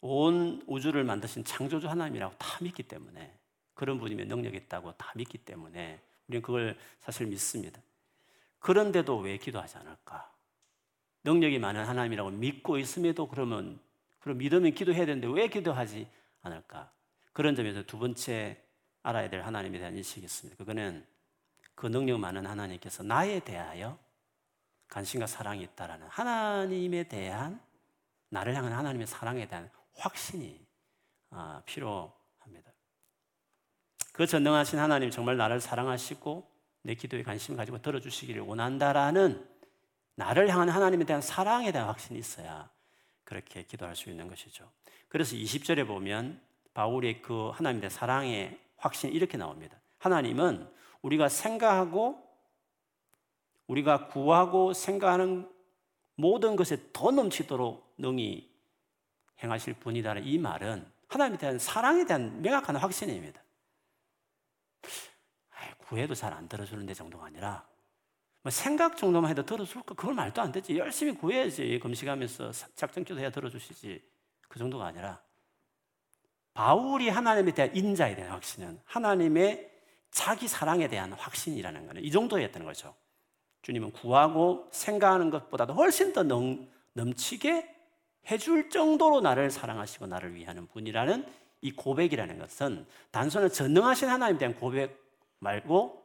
온 0.00 0.62
우주를 0.66 1.02
만드신 1.02 1.44
창조주 1.44 1.88
하나님이라고 1.88 2.36
다 2.38 2.58
믿기 2.62 2.84
때문에 2.84 3.36
그런 3.74 3.98
분이면 3.98 4.28
능력이 4.28 4.56
있다고 4.56 4.92
다 4.92 5.12
믿기 5.16 5.38
때문에 5.38 6.00
우리는 6.28 6.42
그걸 6.42 6.78
사실 7.00 7.26
믿습니다. 7.26 7.80
그런데도 8.60 9.18
왜 9.18 9.38
기도하지 9.38 9.76
않을까? 9.78 10.32
능력이 11.24 11.58
많은 11.58 11.84
하나님이라고 11.84 12.30
믿고 12.30 12.78
있음에도 12.78 13.26
그러면 13.26 13.80
그럼 14.20 14.38
믿으면 14.38 14.72
기도해야 14.72 15.04
되는데 15.04 15.26
왜 15.26 15.48
기도하지 15.48 16.08
않을까? 16.42 16.92
그런 17.32 17.56
점에서 17.56 17.82
두 17.82 17.98
번째 17.98 18.62
알아야 19.02 19.28
될 19.28 19.42
하나님에 19.42 19.78
대한 19.78 19.96
인식이 19.96 20.24
있습니다. 20.24 20.56
그거는 20.58 21.04
그 21.78 21.86
능력 21.86 22.18
많은 22.18 22.44
하나님께서 22.44 23.04
나에 23.04 23.38
대하여 23.38 23.96
관심과 24.88 25.28
사랑이 25.28 25.62
있다라는 25.62 26.08
하나님에 26.08 27.04
대한 27.04 27.60
나를 28.30 28.56
향한 28.56 28.72
하나님의 28.72 29.06
사랑에 29.06 29.46
대한 29.46 29.70
확신이 29.94 30.60
아, 31.30 31.62
필요 31.64 32.12
그 34.12 34.26
전능하신 34.26 34.80
하나님 34.80 35.12
정말 35.12 35.36
나를 35.36 35.60
사랑하시고 35.60 36.50
내 36.82 36.96
기도에 36.96 37.22
관심을 37.22 37.56
가지고 37.56 37.80
들어주시기를 37.80 38.42
원한다라는 38.42 39.48
나를 40.16 40.48
향한 40.48 40.70
하나님에 40.70 41.04
대한 41.04 41.22
사랑에 41.22 41.70
대한 41.70 41.86
확신이 41.86 42.18
있어야 42.18 42.68
그렇게 43.22 43.62
기도할 43.62 43.94
수 43.94 44.10
있는 44.10 44.26
것이죠. 44.26 44.68
그래서 45.06 45.36
20절에 45.36 45.86
보면 45.86 46.40
바울의 46.74 47.22
그 47.22 47.50
하나님에 47.50 47.82
대한 47.82 47.90
사랑의 47.90 48.58
확신이 48.76 49.12
이렇게 49.12 49.38
나옵니다. 49.38 49.78
하나님은 49.98 50.77
우리가 51.02 51.28
생각하고 51.28 52.26
우리가 53.66 54.08
구하고 54.08 54.72
생각하는 54.72 55.50
모든 56.14 56.56
것에 56.56 56.90
더 56.92 57.10
넘치도록 57.10 57.94
능히 57.98 58.50
행하실 59.42 59.74
분이다는 59.74 60.24
이 60.24 60.38
말은 60.38 60.90
하나님에 61.08 61.38
대한 61.38 61.58
사랑에 61.58 62.04
대한 62.04 62.42
명확한 62.42 62.76
확신입니다. 62.76 63.42
구해도 65.78 66.14
잘 66.14 66.32
안 66.34 66.48
들어주는데 66.48 66.92
정도가 66.92 67.26
아니라 67.26 67.66
뭐 68.42 68.50
생각 68.50 68.96
정도만 68.96 69.30
해도 69.30 69.44
들어줄까? 69.44 69.94
그걸 69.94 70.14
말도 70.14 70.40
안 70.42 70.52
되지. 70.52 70.76
열심히 70.76 71.12
구해야지. 71.14 71.78
금식하면서 71.82 72.52
작정기도 72.74 73.18
해야 73.18 73.30
들어주시지. 73.30 74.02
그 74.48 74.58
정도가 74.58 74.86
아니라 74.86 75.20
바울이 76.54 77.08
하나님에 77.08 77.52
대한 77.52 77.74
인자에 77.74 78.16
대한 78.16 78.32
확신은 78.32 78.80
하나님의 78.84 79.77
자기 80.10 80.48
사랑에 80.48 80.88
대한 80.88 81.12
확신이라는 81.12 81.86
거는 81.86 82.04
이 82.04 82.10
정도였다는 82.10 82.66
거죠. 82.66 82.94
주님은 83.62 83.92
구하고 83.92 84.68
생각하는 84.72 85.30
것보다도 85.30 85.74
훨씬 85.74 86.12
더 86.12 86.22
넘, 86.22 86.68
넘치게 86.94 87.76
해줄 88.30 88.70
정도로 88.70 89.20
나를 89.20 89.50
사랑하시고 89.50 90.06
나를 90.06 90.34
위하는 90.34 90.66
분이라는 90.66 91.26
이 91.60 91.72
고백이라는 91.72 92.38
것은 92.38 92.86
단순한 93.10 93.50
전능하신 93.50 94.08
하나님에 94.08 94.38
대한 94.38 94.54
고백 94.54 94.98
말고 95.38 96.04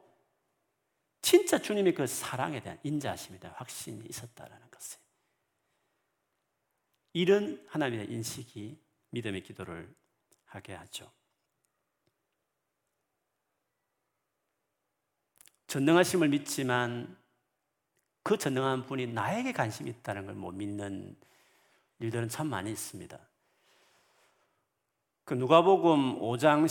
진짜 1.22 1.58
주님의 1.58 1.94
그 1.94 2.06
사랑에 2.06 2.60
대한 2.60 2.78
인자하심에 2.82 3.38
대한 3.38 3.56
확신이 3.56 4.04
있었다라는 4.08 4.70
것을 4.70 4.98
이런 7.12 7.64
하나님에 7.68 8.04
대한 8.04 8.12
인식이 8.12 8.78
믿음의 9.10 9.42
기도를 9.42 9.94
하게 10.44 10.74
하죠. 10.74 11.10
전능하심을 15.74 16.28
믿지만 16.28 17.16
그 18.22 18.38
전능한 18.38 18.86
분이 18.86 19.08
나에게 19.08 19.50
관심이 19.52 19.90
있다는 19.90 20.26
걸 20.26 20.36
못 20.36 20.54
믿는 20.54 21.16
일들은 21.98 22.28
참 22.28 22.46
많이 22.46 22.70
있습니다. 22.70 23.18
그 25.24 25.34
누가복음 25.34 26.20
5장 26.20 26.64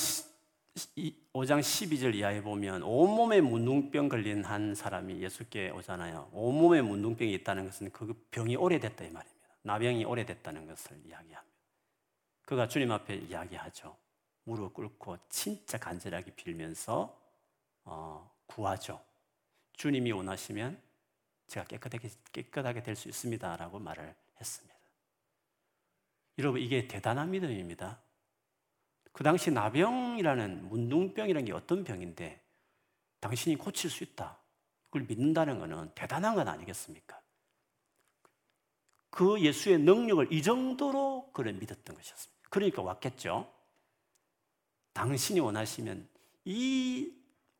5장 1.34 1.60
12절 1.60 2.16
이하에 2.16 2.42
보면 2.42 2.84
온몸에 2.84 3.42
문둥병 3.42 4.08
걸린 4.08 4.46
한 4.46 4.74
사람이 4.74 5.22
예수께 5.22 5.72
오잖아요. 5.72 6.30
온몸에 6.32 6.82
문둥병이 6.82 7.34
있다는 7.34 7.66
것은 7.66 7.92
그 7.92 8.14
병이 8.32 8.56
오래됐다 8.56 9.04
이 9.04 9.10
말입니다. 9.10 9.50
나병이 9.64 10.06
오래됐다는 10.06 10.66
것을 10.66 10.98
이야기합니다. 11.06 11.44
그가 12.46 12.70
주님 12.70 12.90
앞에 12.90 13.16
이야기하죠. 13.16 13.98
무릎 14.46 14.74
꿇고 14.74 15.18
진짜 15.28 15.78
간절하게 15.78 16.36
빌면서 16.36 17.20
어, 17.84 18.33
구하죠. 18.46 19.04
주님이 19.74 20.12
원하시면 20.12 20.82
제가 21.48 21.66
깨끗하게, 21.66 22.10
깨끗하게 22.32 22.84
될 22.84 22.96
수 22.96 23.10
있습니다 23.10 23.58
라고 23.58 23.80
말을 23.80 24.16
했습니다. 24.40 24.74
여러분, 26.40 26.62
이게 26.62 26.88
대단한 26.88 27.32
믿음입니다. 27.32 28.02
그 29.12 29.24
당시 29.24 29.52
나병이라는 29.52 30.70
문둥병이라는 30.70 31.46
게 31.46 31.54
어떤 31.54 31.84
병인데 31.84 32.42
당신이 33.20 33.56
고칠 33.58 33.90
수 33.90 34.04
있다. 34.04 34.40
그걸 34.86 35.04
믿는다는 35.04 35.60
것은 35.60 35.92
대단한 35.96 36.36
건 36.36 36.48
아니겠습니까? 36.48 37.20
그 39.10 39.40
예수의 39.40 39.78
능력을 39.80 40.34
이 40.34 40.42
정도로 40.42 41.32
그를 41.34 41.54
믿었던 41.54 41.96
것이었습니다. 41.96 42.50
그러니까 42.50 42.82
왔겠죠. 42.82 43.54
당신이 44.94 45.40
원하시면 45.40 46.10
이 46.46 47.14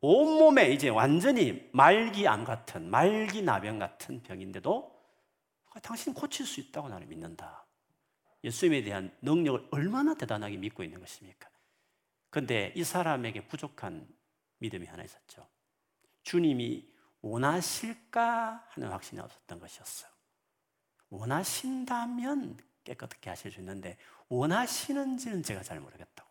온몸에 0.06 0.70
이제 0.74 0.90
완전히 0.90 1.70
말기암 1.72 2.44
같은, 2.44 2.90
말기나병 2.90 3.80
같은 3.80 4.22
병인데도 4.22 4.94
당신이 5.82 6.14
고칠 6.14 6.46
수 6.46 6.60
있다고 6.60 6.90
나는 6.90 7.08
믿는다. 7.08 7.66
예수님에 8.44 8.84
대한 8.84 9.16
능력을 9.22 9.70
얼마나 9.72 10.14
대단하게 10.14 10.58
믿고 10.58 10.84
있는 10.84 11.00
것입니까? 11.00 11.50
근데 12.30 12.74
이 12.76 12.84
사람에게 12.84 13.48
부족한 13.48 14.06
믿음이 14.58 14.86
하나 14.88 15.04
있었죠. 15.04 15.48
주님이 16.24 16.86
원하실까 17.22 18.66
하는 18.72 18.90
확신이 18.90 19.22
없었던 19.22 19.58
것이었어요. 19.58 20.12
원하신다면 21.12 22.58
깨끗하게 22.84 23.30
하실 23.30 23.54
수 23.54 23.62
있는데 23.62 23.98
원하시는지는 24.28 25.44
제가 25.44 25.64
잘 25.64 25.80
모르겠다고. 25.80 26.30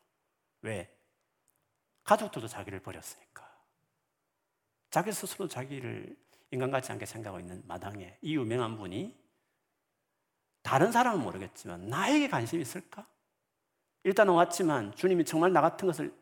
왜? 0.60 0.94
가족들도 2.04 2.48
자기를 2.48 2.82
버렸으니까. 2.82 3.41
자기 4.92 5.10
스스로 5.10 5.48
자기를 5.48 6.14
인간 6.50 6.70
같지 6.70 6.92
않게 6.92 7.06
생각하고 7.06 7.40
있는 7.40 7.62
마당에 7.66 8.18
이 8.20 8.36
유명한 8.36 8.76
분이 8.76 9.18
다른 10.60 10.92
사람은 10.92 11.24
모르겠지만 11.24 11.88
나에게 11.88 12.28
관심이 12.28 12.60
있을까? 12.60 13.08
일단은 14.04 14.34
왔지만 14.34 14.94
주님이 14.94 15.24
정말 15.24 15.50
나 15.54 15.62
같은 15.62 15.86
것을 15.86 16.14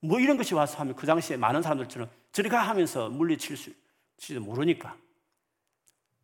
뭐 0.00 0.20
이런 0.20 0.36
것이 0.36 0.52
와서 0.52 0.78
하면 0.80 0.94
그 0.94 1.06
당시에 1.06 1.38
많은 1.38 1.62
사람들처럼 1.62 2.10
저리 2.30 2.50
가 2.50 2.60
하면서 2.60 3.08
물리칠 3.08 3.56
수도 4.18 4.40
모르니까 4.40 4.98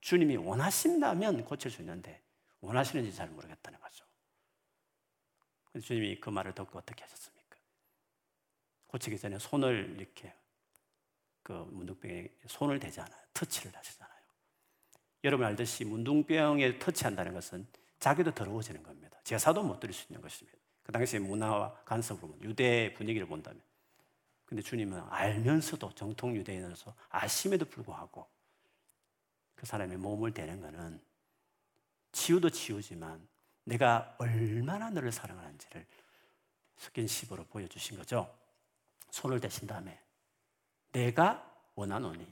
주님이 0.02 0.36
원하신다면 0.36 1.46
있는데 1.80 2.22
원하시는지 2.60 3.16
잘 3.16 3.30
모르겠다는 3.30 3.80
거죠. 3.80 4.04
주님이 5.80 6.20
그 6.20 6.28
말을 6.28 6.54
듣고 6.54 6.78
어떻게 6.78 7.02
하셨습니까? 7.04 7.56
고치기 8.88 9.18
전에 9.18 9.38
손을 9.38 9.96
이렇게 9.98 10.34
그 11.46 11.52
문둥병에 11.52 12.28
손을 12.48 12.80
대지 12.80 13.00
않아요. 13.00 13.20
터치를 13.32 13.72
하시잖아요. 13.76 14.16
여러분 15.22 15.46
알듯이 15.46 15.84
문둥병에 15.84 16.80
터치한다는 16.80 17.34
것은 17.34 17.64
자기도 18.00 18.32
더러워지는 18.34 18.82
겁니다. 18.82 19.16
제사도 19.22 19.62
못 19.62 19.78
드릴 19.78 19.94
수 19.94 20.08
있는 20.08 20.20
것입니다. 20.20 20.58
그 20.82 20.90
당시의 20.90 21.22
문화와 21.22 21.72
간섭으로 21.84 22.36
유대 22.42 22.92
분위기를 22.94 23.28
본다면. 23.28 23.62
근데 24.44 24.60
주님은 24.60 25.04
알면서도 25.08 25.94
정통 25.94 26.34
유대인으로서 26.34 26.92
아심에도 27.10 27.66
불구하고 27.66 28.28
그 29.54 29.66
사람의 29.66 29.98
몸을 29.98 30.34
대는 30.34 30.60
것은 30.60 31.00
치유도 32.10 32.50
치유지만 32.50 33.24
내가 33.62 34.16
얼마나 34.18 34.90
너를 34.90 35.12
사랑하는지를 35.12 35.86
스킨십으로 36.78 37.44
보여주신 37.44 37.98
거죠. 37.98 38.36
손을 39.12 39.38
대신 39.38 39.68
다음에 39.68 40.00
내가 40.96 41.44
원하노니 41.74 42.26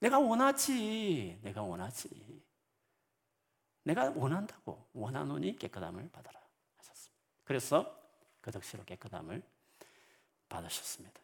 내가 0.00 0.18
원하지 0.18 1.38
내가 1.42 1.62
원하지 1.62 2.42
내가 3.84 4.10
원한다고 4.16 4.84
원하노니 4.92 5.56
깨끗함을 5.56 6.10
받아라 6.10 6.40
하셨습니다. 6.76 7.22
그래서 7.44 7.96
그 8.40 8.50
덕시로 8.50 8.84
깨끗함을 8.84 9.44
받으셨습니다. 10.48 11.20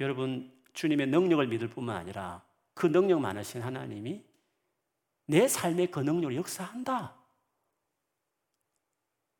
여러분 0.00 0.58
주님의 0.72 1.08
능력을 1.08 1.46
믿을 1.48 1.68
뿐만 1.68 1.96
아니라 1.96 2.42
그 2.72 2.86
능력 2.86 3.20
많으신 3.20 3.60
하나님이 3.60 4.24
내 5.26 5.48
삶의 5.48 5.90
그 5.90 6.00
능력을 6.00 6.34
역사한다. 6.34 7.14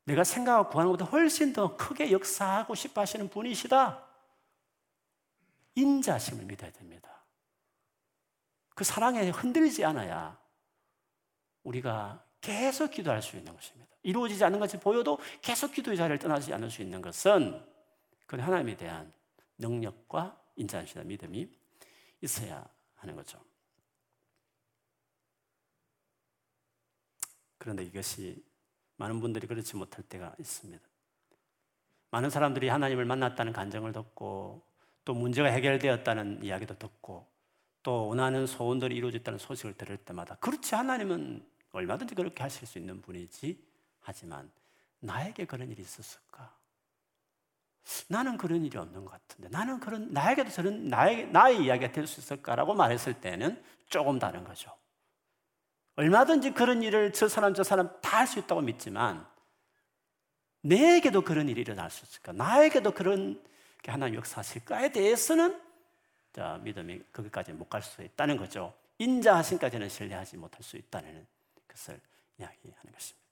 내가 0.04 0.24
생각하고 0.24 0.68
구하는 0.68 0.92
것보다 0.92 1.10
훨씬 1.10 1.54
더 1.54 1.74
크게 1.78 2.12
역사하고 2.12 2.74
싶어 2.74 3.00
하시는 3.00 3.30
분이시다. 3.30 4.07
인자심을 5.78 6.44
믿어야 6.44 6.72
됩니다. 6.72 7.24
그 8.74 8.84
사랑에 8.84 9.30
흔들리지 9.30 9.84
않아야 9.84 10.40
우리가 11.62 12.24
계속 12.40 12.90
기도할 12.90 13.22
수 13.22 13.36
있는 13.36 13.54
것입니다. 13.54 13.88
이루어지지 14.02 14.42
않는 14.44 14.58
것이 14.58 14.78
보여도 14.78 15.18
계속 15.42 15.72
기도의 15.72 15.96
자리를 15.96 16.18
떠나지 16.18 16.52
않을 16.52 16.70
수 16.70 16.82
있는 16.82 17.00
것은 17.00 17.64
그 18.26 18.36
하나님에 18.36 18.76
대한 18.76 19.12
능력과 19.58 20.40
인자심과 20.56 21.04
믿음이 21.04 21.48
있어야 22.22 22.68
하는 22.96 23.16
거죠. 23.16 23.40
그런데 27.58 27.84
이것이 27.84 28.44
많은 28.96 29.20
분들이 29.20 29.46
그렇지 29.46 29.76
못할 29.76 30.04
때가 30.04 30.34
있습니다. 30.38 30.84
많은 32.10 32.30
사람들이 32.30 32.68
하나님을 32.68 33.04
만났다는 33.04 33.52
간정을 33.52 33.92
듣고 33.92 34.67
또 35.08 35.14
문제가 35.14 35.48
해결되었다는 35.48 36.44
이야기도 36.44 36.74
듣고 36.76 37.26
또 37.82 38.08
원하는 38.08 38.46
소원들이 38.46 38.94
이루어졌다는 38.94 39.38
소식을 39.38 39.72
들을 39.72 39.96
때마다 39.96 40.34
그렇지 40.34 40.74
하나님은 40.74 41.42
얼마든지 41.72 42.14
그렇게 42.14 42.42
하실 42.42 42.68
수 42.68 42.76
있는 42.76 43.00
분이지 43.00 43.58
하지만 44.00 44.50
나에게 45.00 45.46
그런 45.46 45.70
일이 45.70 45.80
있었을까? 45.80 46.54
나는 48.10 48.36
그런 48.36 48.66
일이 48.66 48.76
없는 48.76 49.06
것 49.06 49.12
같은데 49.12 49.48
나는 49.48 49.80
그런 49.80 50.12
나에게도 50.12 50.50
저런 50.50 50.88
나의 50.88 51.28
나의 51.28 51.64
이야기가 51.64 51.90
될 51.90 52.06
수 52.06 52.20
있을까라고 52.20 52.74
말했을 52.74 53.14
때는 53.14 53.64
조금 53.88 54.18
다른 54.18 54.44
거죠. 54.44 54.70
얼마든지 55.96 56.50
그런 56.52 56.82
일을 56.82 57.14
저 57.14 57.28
사람 57.28 57.54
저 57.54 57.64
사람 57.64 57.98
다 58.02 58.18
할 58.18 58.26
수 58.26 58.40
있다고 58.40 58.60
믿지만 58.60 59.26
내에게도 60.60 61.22
그런 61.22 61.48
일이 61.48 61.62
일어날 61.62 61.88
수 61.90 62.04
있을까? 62.04 62.32
나에게도 62.32 62.90
그런 62.90 63.42
하나님 63.86 64.16
역사하실까에 64.16 64.92
대해서는 64.92 65.60
자, 66.32 66.60
믿음이 66.62 67.02
거기까지 67.12 67.52
못 67.52 67.68
갈 67.68 67.82
수 67.82 68.02
있다는 68.02 68.36
거죠. 68.36 68.74
인자하신까지는 68.98 69.88
신뢰하지 69.88 70.36
못할 70.36 70.62
수 70.62 70.76
있다는 70.76 71.26
것을 71.68 72.00
이야기하는 72.38 72.92
것입니다. 72.92 73.28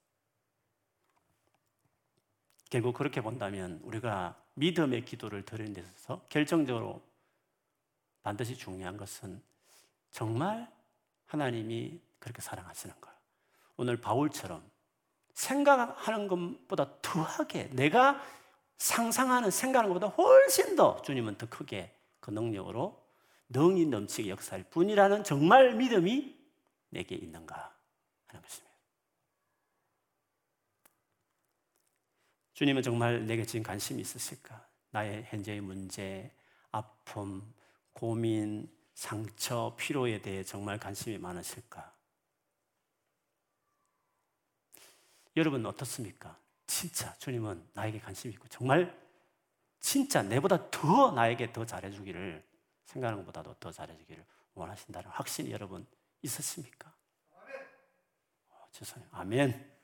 결국 2.69 2.93
그렇게 2.95 3.21
본다면 3.21 3.79
우리가 3.83 4.35
믿음의 4.55 5.05
기도를 5.05 5.43
드리는 5.45 5.73
데 5.73 5.81
있어서 5.81 6.21
결정적으로 6.29 7.01
반드시 8.23 8.57
중요한 8.57 8.97
것은 8.97 9.41
정말 10.11 10.69
하나님이 11.27 11.99
그렇게 12.19 12.41
사랑하시는 12.41 12.95
거예요. 12.99 13.17
오늘 13.77 13.97
바울처럼 13.97 14.63
생각하는 15.33 16.27
것보다 16.27 16.89
더하게 17.01 17.69
내가 17.71 18.21
상상하는 18.77 19.51
생각하는 19.51 19.93
것보다 19.93 20.07
훨씬 20.07 20.75
더 20.75 21.01
주님은 21.01 21.37
더 21.37 21.49
크게 21.49 21.95
그 22.19 22.31
능력으로 22.31 23.03
능이 23.49 23.85
넘치게 23.87 24.29
역사할 24.29 24.63
뿐이라는 24.69 25.23
정말 25.23 25.73
믿음이 25.75 26.37
내게 26.89 27.15
있는가 27.15 27.75
하는 28.27 28.41
것입니다. 28.41 28.67
주님은 32.53 32.81
정말 32.81 33.25
내게 33.25 33.45
지금 33.45 33.63
관심이 33.63 34.01
있으실까? 34.01 34.67
나의 34.91 35.25
현재의 35.29 35.61
문제, 35.61 36.31
아픔, 36.71 37.53
고민, 37.93 38.69
상처, 38.93 39.75
피로에 39.77 40.21
대해 40.21 40.43
정말 40.43 40.79
관심이 40.79 41.17
많으실까? 41.19 41.95
여러분 45.35 45.65
어떻습니까? 45.67 46.35
진짜 46.67 47.15
주님은 47.17 47.69
나에게 47.73 47.99
관심이 47.99 48.33
있고 48.33 48.47
정말 48.49 48.95
진짜 49.79 50.21
내보다 50.21 50.69
더 50.69 51.11
나에게 51.11 51.53
더 51.53 51.65
잘해주기를 51.65 52.45
생각하는 52.83 53.19
것보다도 53.23 53.55
더 53.55 53.71
잘해주기를 53.71 54.23
원하신다는 54.53 55.09
확신이 55.09 55.51
여러분 55.51 55.87
있으십니까? 56.21 56.93
어, 58.49 58.67
죄송해요. 58.71 59.09
아멘. 59.11 59.77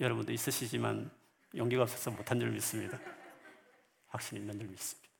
여러분도 0.00 0.32
있으시지만 0.32 1.10
용기가 1.54 1.82
없어서 1.82 2.10
못한 2.10 2.40
줄 2.40 2.50
믿습니다. 2.50 2.98
확신 4.08 4.38
있는 4.38 4.58
줄 4.58 4.68
믿습니다. 4.68 5.10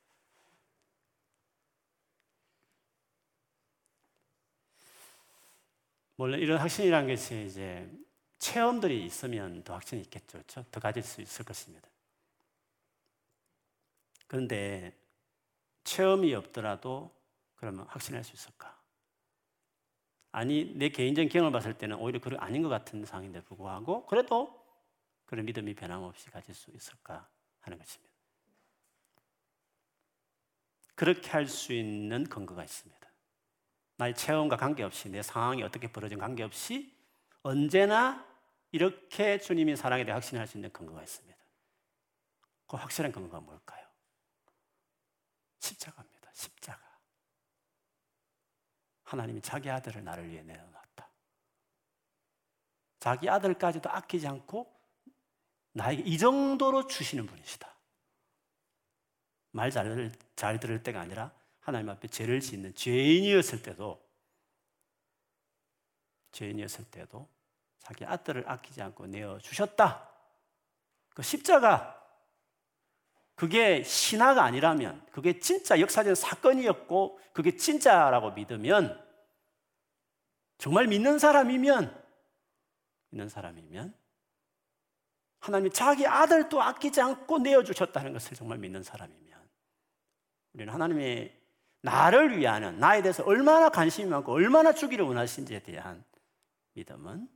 물론 6.15 6.39
이런 6.39 6.57
확신이라는 6.59 7.07
것이 7.07 7.45
이제 7.45 7.89
체험들이 8.41 9.05
있으면 9.05 9.63
더 9.63 9.75
확신이 9.75 10.01
있겠죠. 10.01 10.39
그렇죠? 10.39 10.65
더 10.71 10.79
가질 10.79 11.03
수 11.03 11.21
있을 11.21 11.45
것입니다. 11.45 11.87
그런데 14.25 14.97
체험이 15.83 16.33
없더라도 16.33 17.15
그러면 17.55 17.85
확신할 17.87 18.23
수 18.23 18.33
있을까? 18.33 18.75
아니, 20.31 20.73
내 20.75 20.89
개인적인 20.89 21.29
경험을 21.29 21.51
봤을 21.51 21.77
때는 21.77 21.97
오히려 21.97 22.19
그런 22.19 22.39
아닌 22.39 22.63
것 22.63 22.69
같은 22.69 23.05
상황인데 23.05 23.43
불구하고 23.43 24.07
그래도 24.07 24.65
그런 25.25 25.45
믿음이 25.45 25.75
변함없이 25.75 26.31
가질 26.31 26.55
수 26.55 26.71
있을까 26.71 27.29
하는 27.59 27.77
것입니다. 27.77 28.11
그렇게 30.95 31.29
할 31.29 31.47
수 31.47 31.73
있는 31.73 32.23
근거가 32.23 32.63
있습니다. 32.63 33.07
나의 33.97 34.15
체험과 34.15 34.57
관계없이 34.57 35.09
내 35.09 35.21
상황이 35.21 35.61
어떻게 35.61 35.91
벌어진 35.91 36.17
관계없이 36.17 36.97
언제나 37.43 38.30
이렇게 38.71 39.37
주님이 39.37 39.75
사랑에 39.75 40.03
대해 40.05 40.13
확신할 40.13 40.47
수 40.47 40.57
있는 40.57 40.71
근거가 40.71 41.03
있습니다. 41.03 41.37
그 42.67 42.77
확실한 42.77 43.11
근거가 43.11 43.41
뭘까요? 43.41 43.85
십자가입니다. 45.59 46.31
십자가. 46.33 46.81
하나님이 49.03 49.41
자기 49.41 49.69
아들을 49.69 50.03
나를 50.03 50.29
위해 50.29 50.41
내어놨다. 50.41 51.09
자기 52.99 53.29
아들까지도 53.29 53.89
아끼지 53.89 54.27
않고 54.27 54.73
나에게 55.73 56.03
이 56.03 56.17
정도로 56.17 56.87
주시는 56.87 57.25
분이시다. 57.25 57.75
말 59.51 59.69
잘, 59.69 60.11
잘 60.35 60.59
들을 60.59 60.81
때가 60.81 61.01
아니라 61.01 61.33
하나님 61.59 61.89
앞에 61.89 62.07
죄를 62.07 62.39
짓는 62.39 62.73
죄인이었을 62.73 63.61
때도 63.61 64.01
죄인이었을 66.31 66.85
때도 66.89 67.29
자기 67.81 68.05
아들을 68.05 68.43
아끼지 68.47 68.81
않고 68.81 69.07
내어 69.07 69.39
주셨다. 69.39 70.09
그 71.13 71.23
십자가 71.23 71.97
그게 73.35 73.83
신화가 73.83 74.43
아니라면 74.43 75.03
그게 75.11 75.39
진짜 75.39 75.79
역사적 75.79 76.15
사건이었고 76.15 77.19
그게 77.33 77.55
진짜라고 77.55 78.31
믿으면 78.31 79.03
정말 80.57 80.85
믿는 80.85 81.17
사람이면 81.17 82.03
믿는 83.09 83.29
사람이면 83.29 83.95
하나님이 85.39 85.71
자기 85.71 86.05
아들도 86.05 86.61
아끼지 86.61 87.01
않고 87.01 87.39
내어 87.39 87.63
주셨다는 87.63 88.13
것을 88.13 88.37
정말 88.37 88.59
믿는 88.59 88.83
사람이면 88.83 89.49
우리는 90.53 90.71
하나님의 90.71 91.41
나를 91.81 92.37
위하는 92.37 92.77
나에 92.79 93.01
대해서 93.01 93.23
얼마나 93.23 93.69
관심이 93.69 94.07
많고 94.07 94.33
얼마나 94.33 94.71
주기를 94.71 95.03
원하신지에 95.03 95.63
대한 95.63 96.03
믿음은 96.73 97.27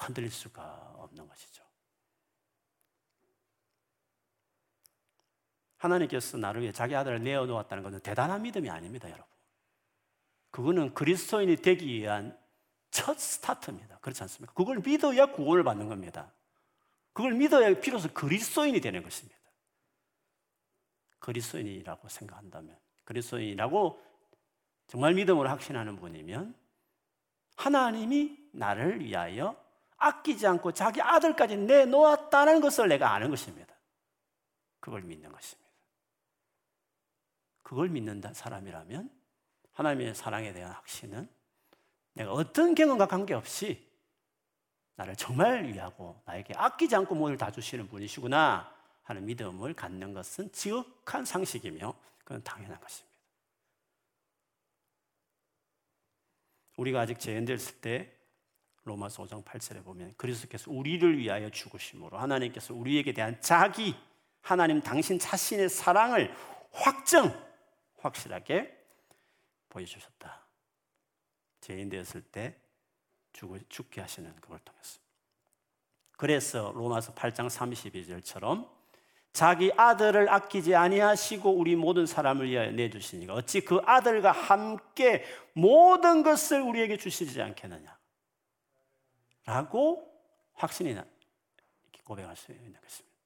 흔들릴 0.00 0.30
수가 0.30 0.94
없는 0.98 1.28
것이죠. 1.28 1.64
하나님께서 5.76 6.36
나를 6.36 6.62
위해 6.62 6.72
자기 6.72 6.94
아들을 6.94 7.22
내어놓았다는 7.22 7.82
것은 7.82 8.00
대단한 8.00 8.42
믿음이 8.42 8.68
아닙니다, 8.68 9.08
여러분. 9.08 9.26
그거는 10.50 10.94
그리스도인이 10.94 11.56
되기 11.56 11.86
위한 11.86 12.38
첫 12.90 13.18
스타트입니다. 13.18 13.98
그렇지 13.98 14.22
않습니까? 14.24 14.52
그걸 14.52 14.80
믿어야 14.84 15.26
구원을 15.26 15.64
받는 15.64 15.88
겁니다. 15.88 16.32
그걸 17.12 17.32
믿어야 17.34 17.78
비로소 17.80 18.12
그리스도인이 18.12 18.80
되는 18.80 19.02
것입니다. 19.02 19.38
그리스도인이라고 21.18 22.08
생각한다면, 22.08 22.78
그리스도인이라고 23.04 24.02
정말 24.86 25.14
믿음으로 25.14 25.48
확신하는 25.48 25.96
분이면 25.96 26.54
하나님이 27.56 28.38
나를 28.52 29.00
위하여 29.00 29.56
아끼지 30.00 30.46
않고 30.46 30.72
자기 30.72 31.00
아들까지 31.00 31.56
내놓았다는 31.56 32.60
것을 32.60 32.88
내가 32.88 33.12
아는 33.12 33.30
것입니다. 33.30 33.72
그걸 34.80 35.02
믿는 35.02 35.30
것입니다. 35.30 35.70
그걸 37.62 37.88
믿는 37.90 38.20
사람이라면 38.32 39.10
하나님의 39.74 40.14
사랑에 40.14 40.52
대한 40.52 40.72
확신은 40.72 41.28
내가 42.14 42.32
어떤 42.32 42.74
경험과 42.74 43.06
관계없이 43.06 43.88
나를 44.96 45.14
정말 45.16 45.64
위하고 45.64 46.20
나에게 46.24 46.54
아끼지 46.56 46.96
않고 46.96 47.14
모든 47.14 47.36
다 47.36 47.50
주시는 47.50 47.88
분이시구나 47.88 48.74
하는 49.04 49.24
믿음을 49.24 49.74
갖는 49.74 50.12
것은 50.12 50.50
지극한 50.52 51.24
상식이며 51.24 51.94
그건 52.24 52.42
당연한 52.42 52.80
것입니다. 52.80 53.10
우리가 56.76 57.00
아직 57.00 57.18
재현됐을 57.20 57.80
때 57.80 58.19
로마서 58.84 59.24
5장 59.24 59.44
8절에 59.44 59.84
보면 59.84 60.14
그리스도께서 60.16 60.70
우리를 60.70 61.18
위하여 61.18 61.50
죽으심으로 61.50 62.18
하나님께서 62.18 62.74
우리에게 62.74 63.12
대한 63.12 63.40
자기 63.40 63.94
하나님 64.40 64.80
당신 64.80 65.18
자신의 65.18 65.68
사랑을 65.68 66.34
확정 66.72 67.32
확실하게 67.98 68.76
보여주셨다. 69.68 70.46
죄인 71.60 71.88
되었을 71.88 72.22
때 72.22 72.56
죽 73.68 73.90
게 73.90 74.00
하시는 74.00 74.34
그걸 74.40 74.58
통해서. 74.64 75.00
그래서 76.16 76.72
로마서 76.74 77.14
8장 77.14 77.48
32절처럼 77.48 78.68
자기 79.32 79.72
아들을 79.76 80.28
아끼지 80.28 80.74
아니하시고 80.74 81.50
우리 81.50 81.76
모든 81.76 82.04
사람을 82.04 82.50
위하여 82.50 82.70
내주시니까 82.72 83.34
어찌 83.34 83.60
그 83.60 83.80
아들과 83.86 84.32
함께 84.32 85.24
모든 85.54 86.22
것을 86.22 86.60
우리에게 86.60 86.96
주시지 86.96 87.40
않겠느냐 87.40 87.96
라고 89.50 90.08
확신이 90.52 90.94
나 90.94 91.04
고백할 92.04 92.36
수 92.36 92.52
있는 92.52 92.80
것입니다 92.80 93.18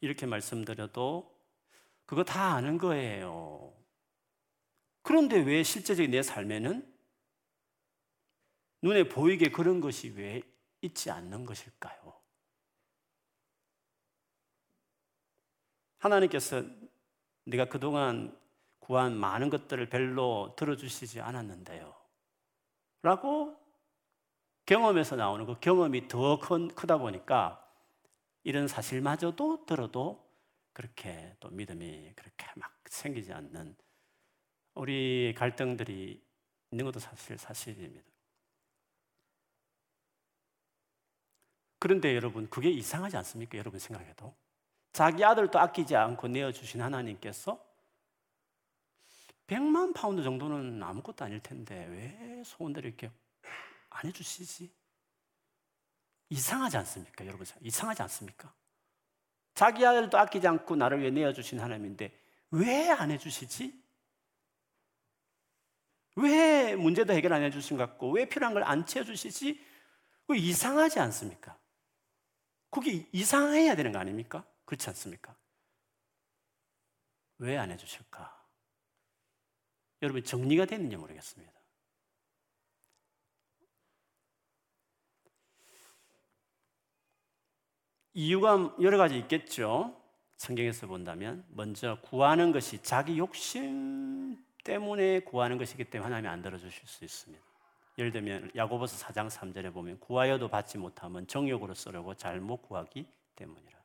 이렇게 0.00 0.24
말씀드려도 0.24 1.36
그거 2.06 2.22
다 2.22 2.54
아는 2.54 2.78
거예요 2.78 3.74
그런데 5.02 5.40
왜 5.40 5.64
실제적인 5.64 6.12
내 6.12 6.22
삶에는 6.22 6.96
눈에 8.82 9.08
보이게 9.08 9.50
그런 9.50 9.80
것이 9.80 10.10
왜 10.10 10.42
있지 10.80 11.10
않는 11.10 11.44
것일까요? 11.44 12.20
하나님께서 15.98 16.62
내가 17.44 17.68
그동안 17.68 18.38
구한 18.84 19.16
많은 19.16 19.48
것들을 19.48 19.88
별로 19.88 20.54
들어주시지 20.56 21.22
않았는데요. 21.22 21.94
라고 23.02 23.58
경험에서 24.66 25.16
나오는 25.16 25.46
그 25.46 25.58
경험이 25.58 26.06
더 26.06 26.38
큰, 26.38 26.68
크다 26.68 26.98
보니까 26.98 27.66
이런 28.42 28.68
사실마저도 28.68 29.64
들어도 29.64 30.22
그렇게 30.74 31.34
또 31.40 31.48
믿음이 31.48 32.12
그렇게 32.14 32.46
막 32.56 32.72
생기지 32.84 33.32
않는 33.32 33.74
우리 34.74 35.34
갈등들이 35.36 36.22
있는 36.70 36.84
것도 36.84 37.00
사실 37.00 37.38
사실입니다. 37.38 38.04
그런데 41.78 42.14
여러분, 42.14 42.48
그게 42.50 42.70
이상하지 42.70 43.16
않습니까? 43.18 43.56
여러분 43.56 43.78
생각해도. 43.78 44.34
자기 44.92 45.24
아들도 45.24 45.58
아끼지 45.58 45.96
않고 45.96 46.28
내어 46.28 46.52
주신 46.52 46.80
하나님께서 46.82 47.73
100만 49.54 49.94
파운드 49.94 50.22
정도는 50.22 50.82
아무것도 50.82 51.24
아닐 51.24 51.40
텐데 51.40 51.86
왜 51.86 52.42
소원대로 52.44 52.88
이렇게 52.88 53.10
안 53.90 54.06
해주시지? 54.06 54.72
이상하지 56.30 56.76
않습니까? 56.78 57.24
여러분, 57.26 57.46
이상하지 57.60 58.02
않습니까? 58.02 58.52
자기 59.54 59.86
아들도 59.86 60.18
아끼지 60.18 60.48
않고 60.48 60.74
나를 60.74 61.00
위해 61.00 61.10
내어주신 61.10 61.60
하나님인데 61.60 62.18
왜 62.50 62.90
안 62.90 63.10
해주시지? 63.12 63.82
왜 66.16 66.74
문제도 66.76 67.12
해결 67.12 67.32
안 67.32 67.42
해주신 67.42 67.76
것 67.76 67.86
같고 67.88 68.10
왜 68.12 68.28
필요한 68.28 68.54
걸 68.54 68.64
안 68.64 68.84
채워주시지? 68.86 69.60
이상하지 70.36 70.98
않습니까? 71.00 71.56
그게 72.70 73.06
이상해야 73.12 73.76
되는 73.76 73.92
거 73.92 73.98
아닙니까? 74.00 74.44
그렇지 74.64 74.88
않습니까? 74.88 75.36
왜 77.38 77.56
안 77.56 77.70
해주실까? 77.70 78.43
여러분 80.04 80.22
정리가 80.22 80.66
되는지 80.66 80.96
모르겠습니다. 80.96 81.52
이유가 88.12 88.76
여러 88.80 88.98
가지 88.98 89.18
있겠죠. 89.18 90.00
성경에서 90.36 90.86
본다면 90.86 91.44
먼저 91.48 91.98
구하는 92.02 92.52
것이 92.52 92.82
자기 92.82 93.18
욕심 93.18 94.36
때문에 94.62 95.20
구하는 95.20 95.56
것이기 95.56 95.84
때문에 95.84 96.04
하나님이 96.04 96.28
안 96.28 96.42
들어주실 96.42 96.86
수 96.86 97.04
있습니다. 97.04 97.44
예를 97.96 98.12
들면 98.12 98.50
야고보서 98.54 99.06
4장 99.06 99.30
3절에 99.30 99.72
보면 99.72 99.98
구하여도 100.00 100.48
받지 100.48 100.76
못하면 100.76 101.26
정욕으로 101.26 101.74
쓰려고 101.74 102.14
잘못 102.14 102.60
구하기 102.62 103.06
때문이라. 103.36 103.78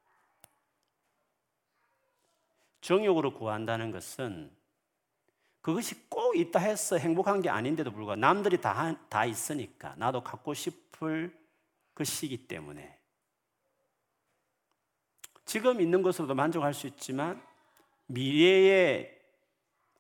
정욕으로 2.82 3.34
구한다는 3.34 3.92
것은 3.92 4.59
그 5.70 5.74
그것이 5.74 6.10
꼭 6.10 6.36
있다 6.36 6.60
해서 6.60 6.98
행복한 6.98 7.42
게 7.42 7.50
아닌데도 7.50 7.92
불구하고 7.92 8.20
남들이 8.20 8.60
다, 8.60 8.96
다 9.08 9.26
있으니까 9.26 9.94
나도 9.98 10.24
갖고 10.24 10.54
싶을 10.56 11.38
그 11.94 12.04
시기 12.04 12.48
때문에 12.48 12.98
지금 15.46 15.80
있는 15.80 16.02
것으로도 16.02 16.34
만족할 16.34 16.74
수 16.74 16.88
있지만 16.88 17.42
미래에 18.08 19.16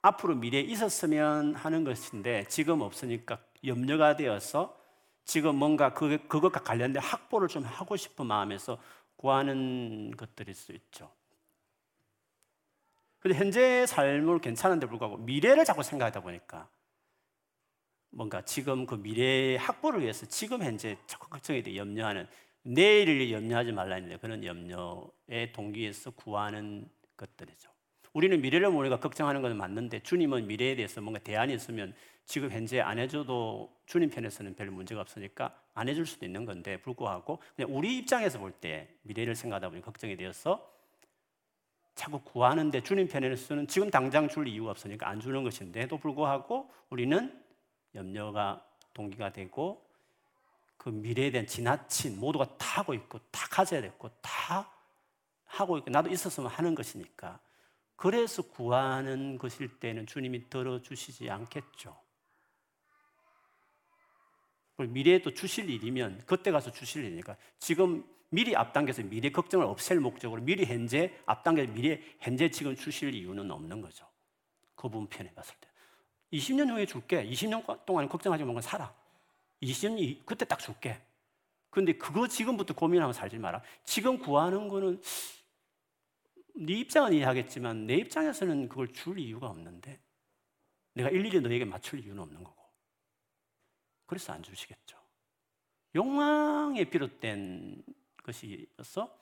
앞으로 0.01 0.36
미래에 0.36 0.62
있었으면 0.62 1.53
하는 1.53 1.84
것인데 1.84 2.45
지금 2.47 2.82
없으니까 2.82 3.39
염려가 3.63 4.15
되어서 4.15 4.75
지금 5.23 5.55
뭔가 5.55 5.93
그, 5.93 6.17
그것과 6.27 6.63
관련된 6.63 7.01
확보를 7.03 7.47
좀 7.47 7.63
하고 7.63 7.95
싶은 7.95 8.25
마음에서 8.25 8.79
구하는 9.15 10.12
것들일 10.17 10.55
수 10.55 10.71
있죠. 10.71 11.12
근데 13.19 13.38
현재 13.38 13.86
삶을 13.86 14.39
괜찮은데 14.39 14.88
불구하고 14.88 15.17
미래를 15.17 15.65
자꾸 15.65 15.84
생각하다 15.84 16.21
보니까 16.21 16.69
뭔가 18.12 18.43
지금 18.43 18.86
그 18.86 18.95
미래의 18.95 19.58
확보를 19.58 20.01
위해서 20.01 20.25
지금 20.25 20.63
현재 20.63 20.97
자꾸 21.05 21.29
걱정에 21.29 21.62
대해 21.62 21.75
염려하는 21.77 22.27
내일을 22.63 23.32
염려하지 23.32 23.71
말라는데 23.71 24.17
그런 24.17 24.43
염려의 24.43 25.51
동기에서 25.53 26.12
구하는 26.12 26.89
것들이죠. 27.17 27.69
우리는 28.13 28.41
미래를 28.41 28.69
모르니까 28.71 28.99
걱정하는 28.99 29.41
것은 29.41 29.58
맞는데 29.58 30.01
주님은 30.01 30.47
미래에 30.47 30.75
대해서 30.75 30.99
뭔가 31.01 31.19
대안이 31.19 31.53
있으면 31.53 31.93
지금 32.25 32.49
현재 32.51 32.79
안 32.79 32.97
해줘도 32.99 33.75
주님 33.86 34.10
편에서는 34.10 34.55
별 34.55 34.71
문제가 34.71 35.01
없으니까 35.01 35.55
안 35.73 35.88
해줄 35.89 36.05
수도 36.05 36.25
있는 36.25 36.45
건데 36.45 36.77
불구하고 36.77 37.39
그냥 37.55 37.75
우리 37.75 37.97
입장에서 37.97 38.39
볼 38.39 38.51
때 38.60 38.88
미래를 39.03 39.36
생각하다 39.36 39.69
보니 39.69 39.82
걱정이 39.82 40.15
되어서 40.17 40.67
자꾸 41.99 42.21
구하는데 42.21 42.81
주님 42.81 43.09
편에서는 43.09 43.67
지금 43.67 43.91
당장 43.91 44.29
줄 44.29 44.47
이유가 44.47 44.71
없으니까 44.71 45.09
안 45.09 45.19
주는 45.19 45.43
것인데도 45.43 45.97
불구하고 45.97 46.71
우리는 46.89 47.43
염려가 47.93 48.65
동기가 48.93 49.33
되고 49.33 49.85
그 50.77 50.88
미래에 50.88 51.29
대한 51.29 51.45
지나친 51.45 52.17
모두가 52.17 52.57
다 52.57 52.79
하고 52.79 52.93
있고 52.93 53.19
다 53.31 53.45
가져야 53.49 53.81
됐고 53.81 54.09
다 54.21 54.71
하고 55.43 55.77
있고 55.77 55.89
나도 55.89 56.09
있었으면 56.09 56.49
하는 56.49 56.73
것이니까 56.73 57.41
그래서 57.97 58.43
구하는 58.43 59.38
것일 59.38 59.81
때는 59.81 60.07
주님이 60.07 60.49
들어주시지 60.49 61.29
않겠죠. 61.29 61.99
미래에 64.77 65.21
또 65.21 65.33
주실 65.33 65.69
일이면 65.69 66.23
그때 66.25 66.51
가서 66.51 66.71
주실 66.71 67.03
일이니까 67.03 67.35
지금 67.57 68.05
미리 68.29 68.55
앞당겨서 68.55 69.03
미래 69.03 69.31
걱정을 69.31 69.65
없앨 69.65 69.99
목적으로 69.99 70.41
미리 70.41 70.65
현재 70.65 71.13
앞당겨서 71.25 71.73
미래 71.73 71.99
현재 72.19 72.49
지금 72.49 72.75
주실 72.75 73.13
이유는 73.15 73.49
없는 73.49 73.81
거죠. 73.81 74.07
그분 74.75 75.07
편에 75.07 75.31
갔을 75.35 75.55
때. 75.59 75.67
20년 76.33 76.69
후에 76.69 76.85
줄게. 76.85 77.27
20년 77.27 77.85
동안 77.85 78.07
걱정하지 78.07 78.43
말고 78.43 78.61
살아. 78.61 78.93
20년 79.63 80.25
그때 80.25 80.45
딱 80.45 80.59
줄게. 80.59 81.01
근데 81.69 81.93
그거 81.93 82.27
지금부터 82.27 82.73
고민하면 82.73 83.13
살지 83.13 83.37
마라. 83.37 83.61
지금 83.83 84.17
구하는 84.17 84.67
거는 84.67 85.01
네 86.55 86.73
입장은 86.73 87.13
이해하겠지만 87.13 87.85
내 87.87 87.95
입장에서는 87.95 88.69
그걸 88.69 88.91
줄 88.91 89.19
이유가 89.19 89.47
없는데 89.47 89.99
내가 90.93 91.09
일일이 91.09 91.39
너에게 91.39 91.65
맞출 91.65 91.99
이유는 91.99 92.21
없는 92.21 92.43
거고 92.43 92.61
그래서 94.05 94.33
안 94.33 94.43
주시겠죠. 94.43 94.97
욕망에 95.95 96.83
비롯된 96.85 97.83
것이어서 98.29 99.17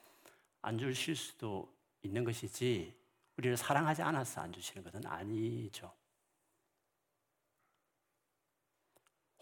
안 0.62 0.78
주실 0.78 1.16
수도 1.16 1.74
있는 2.02 2.24
것이지 2.24 2.94
우리를 3.38 3.56
사랑하지 3.58 4.02
않아서 4.02 4.42
안 4.42 4.52
주시는 4.52 4.84
것은 4.84 5.06
아니죠. 5.06 5.94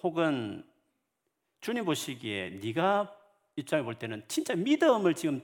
혹은 0.03 0.63
주님 1.61 1.85
보시기에 1.85 2.59
네가 2.61 3.17
입장을 3.55 3.83
볼 3.83 3.97
때는 3.97 4.23
진짜 4.27 4.55
믿음을 4.55 5.15
지금 5.15 5.41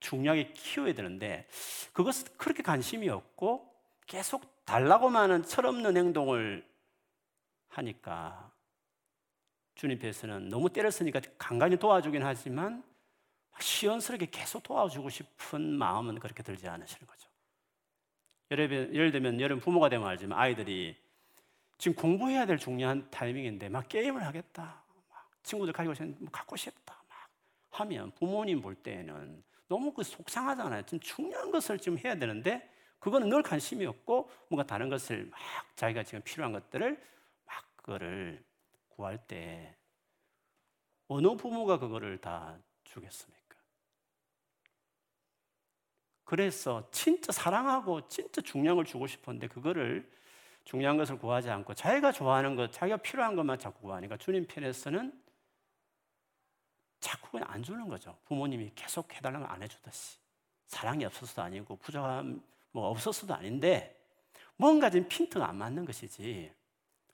중요하게 0.00 0.52
키워야 0.52 0.94
되는데 0.94 1.46
그것은 1.92 2.36
그렇게 2.36 2.62
관심이 2.62 3.08
없고 3.08 3.70
계속 4.06 4.64
달라고만 4.64 5.30
하는 5.30 5.42
철없는 5.44 5.96
행동을 5.96 6.66
하니까 7.68 8.50
주님께서는 9.74 10.48
너무 10.48 10.70
때렸으니까 10.70 11.20
간간히 11.38 11.76
도와주긴 11.76 12.22
하지만 12.22 12.82
시원스럽게 13.58 14.26
계속 14.30 14.62
도와주고 14.62 15.10
싶은 15.10 15.76
마음은 15.76 16.18
그렇게 16.18 16.42
들지 16.42 16.68
않으시는 16.68 17.06
거죠. 17.06 17.28
예를 18.50 19.12
들면 19.12 19.40
여러분 19.40 19.62
부모가 19.62 19.88
되면 19.88 20.06
알지만 20.08 20.38
아이들이 20.38 20.96
지금 21.78 21.94
공부해야 21.94 22.46
될 22.46 22.58
중요한 22.58 23.10
타이밍인데 23.10 23.68
막 23.68 23.88
게임을 23.88 24.24
하겠다. 24.24 24.82
막 25.08 25.30
친구들 25.42 25.72
가지고 25.72 25.94
있는 25.94 26.30
갖고 26.30 26.56
싶다. 26.56 27.02
막 27.08 27.30
하면 27.70 28.10
부모님 28.12 28.60
볼 28.60 28.74
때에는 28.74 29.42
너무 29.68 29.92
그 29.92 30.02
속상하잖아요. 30.02 30.82
좀 30.86 30.98
중요한 31.00 31.50
것을 31.50 31.78
지금 31.78 31.96
해야 31.98 32.16
되는데 32.16 32.68
그거는 32.98 33.28
늘 33.28 33.42
관심이 33.42 33.86
없고 33.86 34.30
뭔가 34.48 34.66
다른 34.66 34.88
것을 34.88 35.26
막 35.26 35.38
자기가 35.76 36.02
지금 36.02 36.20
필요한 36.22 36.52
것들을 36.52 37.02
막 37.46 37.76
그거를 37.76 38.44
구할 38.88 39.16
때 39.26 39.74
어느 41.08 41.34
부모가 41.36 41.78
그거를 41.78 42.18
다 42.18 42.58
주겠습니까? 42.84 43.39
그래서 46.30 46.86
진짜 46.92 47.32
사랑하고 47.32 48.06
진짜 48.06 48.40
중요한 48.40 48.76
걸 48.76 48.84
주고 48.84 49.08
싶었는데 49.08 49.48
그거를 49.48 50.08
중요한 50.62 50.96
것을 50.96 51.18
구하지 51.18 51.50
않고 51.50 51.74
자기가 51.74 52.12
좋아하는 52.12 52.54
것, 52.54 52.70
자기가 52.70 52.98
필요한 52.98 53.34
것만 53.34 53.58
자꾸 53.58 53.80
구하니까 53.80 54.16
주님 54.16 54.46
편에서는 54.46 55.12
자꾸 57.00 57.32
그냥 57.32 57.48
안 57.50 57.64
주는 57.64 57.88
거죠. 57.88 58.16
부모님이 58.26 58.70
계속 58.76 59.12
해달라면 59.12 59.48
안 59.50 59.60
해주듯이. 59.60 60.18
사랑이 60.68 61.04
없어서도 61.04 61.42
아니고 61.42 61.74
부족함 61.78 62.40
뭐 62.70 62.86
없었어도 62.90 63.34
아닌데 63.34 64.00
뭔가 64.54 64.88
지금 64.88 65.08
핀트가 65.08 65.48
안 65.48 65.56
맞는 65.56 65.84
것이지. 65.84 66.52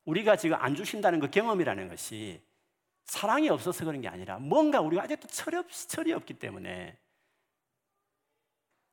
우리가 0.05 0.37
지금 0.37 0.59
안 0.61 0.75
주신다는 0.75 1.21
그 1.21 1.31
경험이라는 1.31 1.89
것이 1.89 2.43
사랑이 3.07 3.49
없어서 3.49 3.87
그런 3.87 4.03
게 4.03 4.09
아니라 4.09 4.39
뭔가 4.39 4.83
우리가 4.83 5.05
아직도 5.05 5.27
철이, 5.29 5.57
없, 5.57 5.71
철이 5.71 6.13
없기 6.13 6.35
때문에 6.35 6.99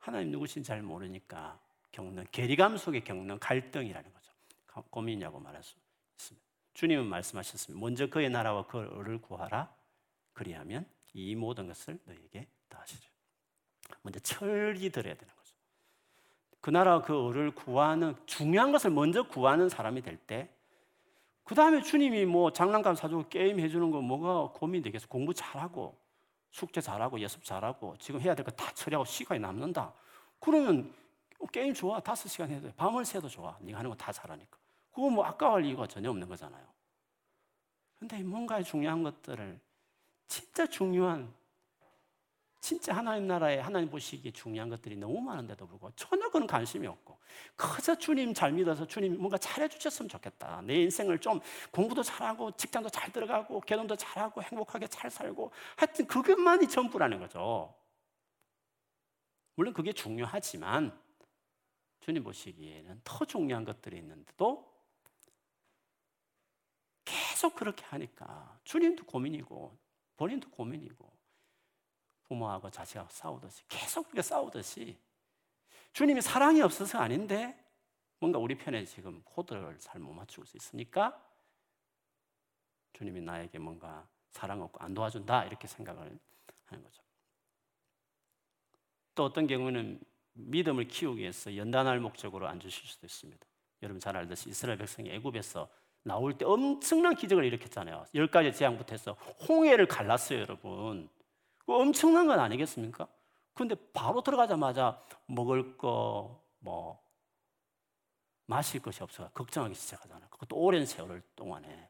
하나님 0.04 0.32
누구신지 0.32 0.68
잘 0.68 0.82
모르니까 0.82 1.58
겪는 1.94 2.26
괴리감 2.30 2.76
속에 2.76 3.00
겪는 3.00 3.40
갈등이라는 3.40 4.14
거죠. 4.14 4.34
고민이라고 4.90 5.40
말할 5.40 5.64
수 5.64 5.78
있습니다. 6.18 6.46
주님은 6.74 7.06
말씀하셨습니다. 7.06 7.80
먼저 7.80 8.08
그의 8.08 8.30
나라와 8.30 8.68
그를 8.68 9.22
구하라. 9.22 9.74
그리하면 10.34 10.86
이 11.14 11.36
모든 11.36 11.68
것을 11.68 11.98
너에게 12.04 12.50
다하시리. 12.68 13.00
먼저 14.02 14.20
철이 14.20 14.90
들어야 14.90 15.14
되는 15.14 15.34
거죠. 15.34 15.56
그 16.60 16.70
나라 16.70 17.02
그 17.02 17.30
을을 17.30 17.56
구하는 17.56 18.14
중요한 18.26 18.74
것을 18.74 18.92
먼저 18.92 19.24
구하는 19.24 19.70
사람이 19.70 20.02
될 20.02 20.18
때, 20.18 20.50
그 21.46 21.56
다음에 21.56 21.82
주님이 21.82 22.26
뭐 22.26 22.52
장난감 22.52 22.96
사주고 22.96 23.30
게임 23.30 23.58
해주는 23.58 23.90
거 23.90 24.02
뭐가 24.02 24.52
고민되겠어? 24.52 25.08
공부 25.08 25.34
잘하고 25.34 25.98
숙제 26.54 26.80
잘하고 26.82 27.20
예습 27.20 27.44
잘하고 27.44 27.98
지금 27.98 28.22
해야 28.22 28.34
될 28.36 28.46
거 28.46 28.52
다 28.52 28.72
처리하고 28.74 29.04
시간이 29.06 29.40
남는다. 29.42 29.92
그러면 30.40 30.94
게임 31.52 31.74
좋아 31.74 32.00
다섯 32.00 32.30
시간 32.30 32.50
해도 32.50 32.68
돼. 32.68 32.74
밤을 32.76 33.04
새도 33.06 33.28
좋아. 33.28 33.58
네가 33.60 33.80
하는 33.80 33.90
거 33.90 33.98
다 33.98 34.12
잘하니까. 34.14 34.58
그거 34.92 35.10
뭐 35.10 35.26
아까워할 35.26 35.66
이유가 35.66 35.88
전혀 35.88 36.10
없는 36.10 36.30
거잖아요. 36.30 36.66
근데 37.98 38.22
뭔가 38.24 38.62
중요한 38.62 39.02
것들을 39.04 39.60
진짜 40.28 40.68
중요한 40.68 41.34
진짜 42.64 42.96
하나님 42.96 43.28
나라에 43.28 43.60
하나님 43.60 43.90
보시기에 43.90 44.32
중요한 44.32 44.70
것들이 44.70 44.96
너무 44.96 45.20
많은데도 45.20 45.68
불구하고 45.68 45.94
전혀 45.98 46.30
그런 46.30 46.48
관심이 46.48 46.88
없고 46.88 47.20
그저 47.58 47.94
주님 47.98 48.34
잘 48.34 48.54
믿어서 48.54 48.88
주님 48.88 49.18
뭔가 49.18 49.38
잘해 49.38 49.68
주셨으면 49.68 50.08
좋겠다. 50.08 50.62
내 50.62 50.76
인생을 50.76 51.20
좀 51.20 51.42
공부도 51.72 52.04
잘하고 52.04 52.56
직장도 52.56 52.88
잘 52.88 53.12
들어가고 53.12 53.60
결혼도 53.60 53.98
잘하고 53.98 54.42
행복하게 54.42 54.88
잘 54.88 55.12
살고 55.12 55.52
하여튼 55.76 56.08
그것만이 56.08 56.70
전부라는 56.70 57.20
거죠. 57.20 57.76
물론 59.56 59.74
그게 59.74 59.92
중요하지만 59.92 60.98
주님 62.00 62.24
보시기에는 62.24 63.02
더 63.04 63.26
중요한 63.26 63.66
것들이 63.66 63.98
있는데도 63.98 64.74
계속 67.04 67.56
그렇게 67.56 67.84
하니까 67.88 68.58
주님도 68.64 69.04
고민이고 69.04 69.78
본인도 70.16 70.50
고민이고 70.52 71.13
부모하고 72.34 72.70
자식하고 72.70 73.10
싸우듯이 73.12 73.64
계속 73.68 74.04
그렇게 74.04 74.22
싸우듯이 74.22 74.98
주님이 75.94 76.22
사랑이 76.22 76.62
없어서 76.62 76.98
아닌데 77.00 77.58
뭔가 78.20 78.40
우리 78.40 78.58
편에 78.58 78.86
지금 78.86 79.22
코드를 79.24 79.78
잘 79.80 80.02
못 80.02 80.14
맞추고 80.14 80.46
있으니까 80.56 81.22
주님이 82.94 83.22
나에게 83.22 83.60
뭔가 83.60 84.08
사랑 84.32 84.62
없고 84.62 84.84
안 84.84 84.94
도와준다 84.94 85.46
이렇게 85.46 85.68
생각을 85.68 86.18
하는 86.66 86.84
거죠. 86.84 87.04
또 89.16 89.26
어떤 89.26 89.46
경우는 89.46 90.00
믿음을 90.34 90.88
키우기 90.88 91.22
위해서 91.22 91.56
연단할 91.56 92.00
목적으로 92.00 92.48
안 92.48 92.60
주실 92.60 92.88
수도 92.88 93.06
있습니다. 93.06 93.46
여러분 93.84 94.00
잘 94.00 94.18
알듯이 94.18 94.50
이스라엘 94.50 94.78
백성이 94.80 95.12
애굽에서 95.12 95.70
나올 96.04 96.38
때 96.38 96.46
엄청난 96.46 97.16
기적을 97.16 97.46
일으켰잖아요. 97.46 98.06
열 98.16 98.28
가지 98.28 98.52
재앙부터 98.52 98.94
해서 98.94 99.14
홍해를 99.48 99.88
갈랐어요, 99.88 100.40
여러분. 100.40 101.10
엄청난 101.66 102.28
건 102.28 102.40
아니겠습니까? 102.40 103.08
근데 103.54 103.76
바로 103.94 104.22
들어가자마자 104.22 105.02
먹을 105.28 105.78
거, 105.78 106.42
뭐, 106.60 107.02
마실 108.46 108.82
것이 108.82 109.02
없어 109.02 109.30
걱정하기 109.30 109.74
시작하잖아요. 109.76 110.30
그것도 110.30 110.56
오랜 110.58 110.86
세월 110.86 111.22
동안에. 111.36 111.90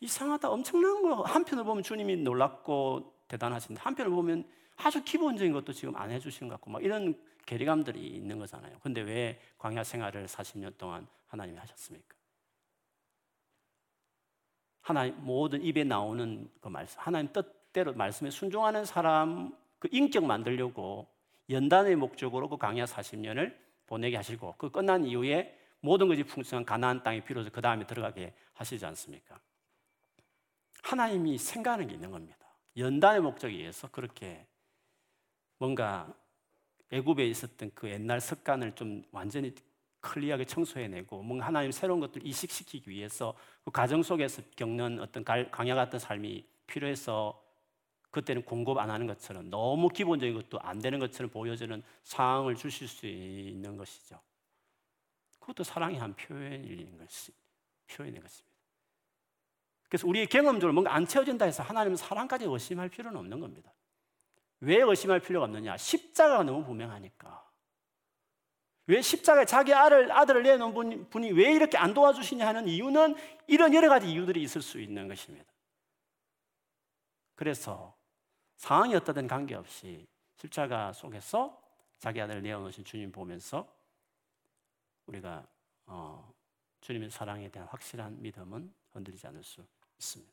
이상하다. 0.00 0.50
엄청난 0.50 1.02
거. 1.02 1.22
한편을 1.22 1.64
보면 1.64 1.82
주님이 1.82 2.16
놀랍고 2.16 3.24
대단하신데, 3.28 3.80
한편을 3.80 4.10
보면 4.10 4.48
아주 4.76 5.02
기본적인 5.02 5.52
것도 5.52 5.72
지금 5.72 5.96
안 5.96 6.10
해주시는 6.10 6.48
것 6.48 6.56
같고, 6.56 6.70
막 6.70 6.84
이런 6.84 7.20
괴리감들이 7.46 8.06
있는 8.06 8.38
거잖아요. 8.38 8.78
근데 8.80 9.00
왜 9.00 9.40
광야 9.58 9.82
생활을 9.82 10.26
40년 10.26 10.76
동안 10.76 11.08
하나님이 11.26 11.58
하셨습니까? 11.58 12.17
하나님 14.88 15.14
모든 15.22 15.62
입에 15.62 15.84
나오는 15.84 16.50
그 16.62 16.68
말씀, 16.68 16.98
하나님 16.98 17.30
뜻대로 17.30 17.92
말씀에 17.92 18.30
순종하는 18.30 18.86
사람 18.86 19.54
그 19.78 19.86
인격 19.92 20.24
만들려고 20.24 21.06
연단의 21.50 21.94
목적으로 21.96 22.48
그 22.48 22.56
광야 22.56 22.86
40년을 22.86 23.54
보내게 23.86 24.16
하시고 24.16 24.54
그 24.56 24.70
끝난 24.70 25.04
이후에 25.04 25.54
모든 25.80 26.08
것이 26.08 26.22
풍성한 26.22 26.64
가나안 26.64 27.02
땅에 27.02 27.22
비로소 27.22 27.50
그 27.50 27.60
다음에 27.60 27.86
들어가게 27.86 28.32
하시지 28.54 28.86
않습니까? 28.86 29.38
하나님이 30.82 31.36
생각하는 31.36 31.86
게 31.86 31.92
있는 31.92 32.10
겁니다. 32.10 32.38
연단의 32.78 33.20
목적에 33.20 33.56
의해서 33.56 33.90
그렇게 33.90 34.46
뭔가 35.58 36.10
애굽에 36.90 37.26
있었던 37.26 37.72
그 37.74 37.90
옛날 37.90 38.22
습관을 38.22 38.74
좀 38.74 39.02
완전히 39.12 39.54
클리어하게 40.08 40.46
청소해내고 40.46 41.22
뭔가 41.22 41.46
하나님 41.46 41.70
새로운 41.70 42.00
것들 42.00 42.26
이식시키기 42.26 42.90
위해서 42.90 43.34
그 43.64 43.70
가정 43.70 44.02
속에서 44.02 44.42
겪는 44.56 45.00
어떤 45.00 45.24
강야 45.24 45.74
같은 45.74 45.98
삶이 45.98 46.44
필요해서 46.66 47.42
그때는 48.10 48.42
공급 48.42 48.78
안 48.78 48.90
하는 48.90 49.06
것처럼 49.06 49.50
너무 49.50 49.88
기본적인 49.88 50.34
것도 50.34 50.58
안 50.60 50.78
되는 50.78 50.98
것처럼 50.98 51.30
보여지는 51.30 51.82
상황을 52.04 52.54
주실 52.56 52.88
수 52.88 53.06
있는 53.06 53.76
것이죠. 53.76 54.18
그것도 55.38 55.62
사랑의 55.62 55.98
한 55.98 56.14
표현인 56.14 56.98
것이 56.98 57.32
표현인 57.86 58.20
것입니다. 58.20 58.56
그래서 59.88 60.06
우리의 60.06 60.26
경험적으로 60.26 60.72
뭔가 60.72 60.94
안 60.94 61.06
채워진다 61.06 61.44
해서 61.44 61.62
하나님은 61.62 61.96
사랑까지 61.96 62.44
의심할 62.46 62.88
필요는 62.88 63.18
없는 63.18 63.40
겁니다. 63.40 63.72
왜 64.60 64.82
의심할 64.82 65.20
필요가 65.20 65.44
없느냐? 65.44 65.76
십자가가 65.76 66.42
너무 66.42 66.64
분명하니까. 66.64 67.47
왜 68.88 69.02
십자가에 69.02 69.44
자기 69.44 69.74
아들, 69.74 70.10
아들을 70.10 70.42
내놓은 70.42 71.10
분이 71.10 71.32
왜 71.32 71.52
이렇게 71.52 71.76
안 71.76 71.92
도와주시냐 71.92 72.46
하는 72.46 72.66
이유는 72.66 73.16
이런 73.46 73.74
여러 73.74 73.90
가지 73.90 74.10
이유들이 74.10 74.42
있을 74.42 74.62
수 74.62 74.80
있는 74.80 75.06
것입니다. 75.08 75.44
그래서 77.34 77.94
상황이 78.56 78.94
어떠든 78.94 79.28
관계없이 79.28 80.06
십자가 80.36 80.94
속에서 80.94 81.62
자기 81.98 82.20
아들을 82.22 82.42
내어놓으신 82.42 82.84
주님 82.84 83.12
보면서 83.12 83.68
우리가 85.04 85.46
어, 85.84 86.32
주님의 86.80 87.10
사랑에 87.10 87.50
대한 87.50 87.68
확실한 87.68 88.22
믿음은 88.22 88.72
흔들리지 88.92 89.26
않을 89.26 89.44
수 89.44 89.62
있습니다. 89.98 90.32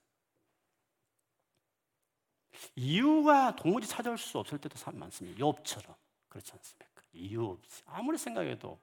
이유가 2.78 3.53
도무지 3.53 3.86
찾아올 3.86 4.18
수 4.18 4.39
없을 4.39 4.58
때도 4.58 4.78
참 4.78 4.97
많습니다. 4.97 5.38
욥처럼 5.39 6.05
그렇지 6.36 6.52
않습니까? 6.52 7.02
이유 7.14 7.46
없이 7.46 7.82
아무리 7.86 8.18
생각해도 8.18 8.78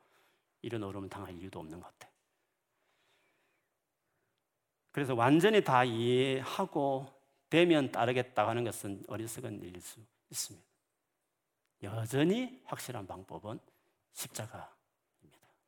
이런 0.63 0.83
어려움을 0.85 1.11
당할 1.11 1.35
이유도 1.35 1.61
없는 1.61 1.81
것 1.81 1.87
같아. 1.87 2.11
그래서 4.91 5.15
완전히 5.15 5.63
다 5.63 5.85
이해하고 5.85 7.07
되면 7.51 7.93
따르겠다고 7.93 8.49
하는 8.49 8.65
것은 8.65 9.05
어리석은 9.07 9.63
일일 9.63 9.83
수 9.83 10.01
있습니다. 10.31 10.67
여전히 11.83 12.63
확실한 12.65 13.07
방법은 13.07 13.59
십자가입니다. 14.13 14.73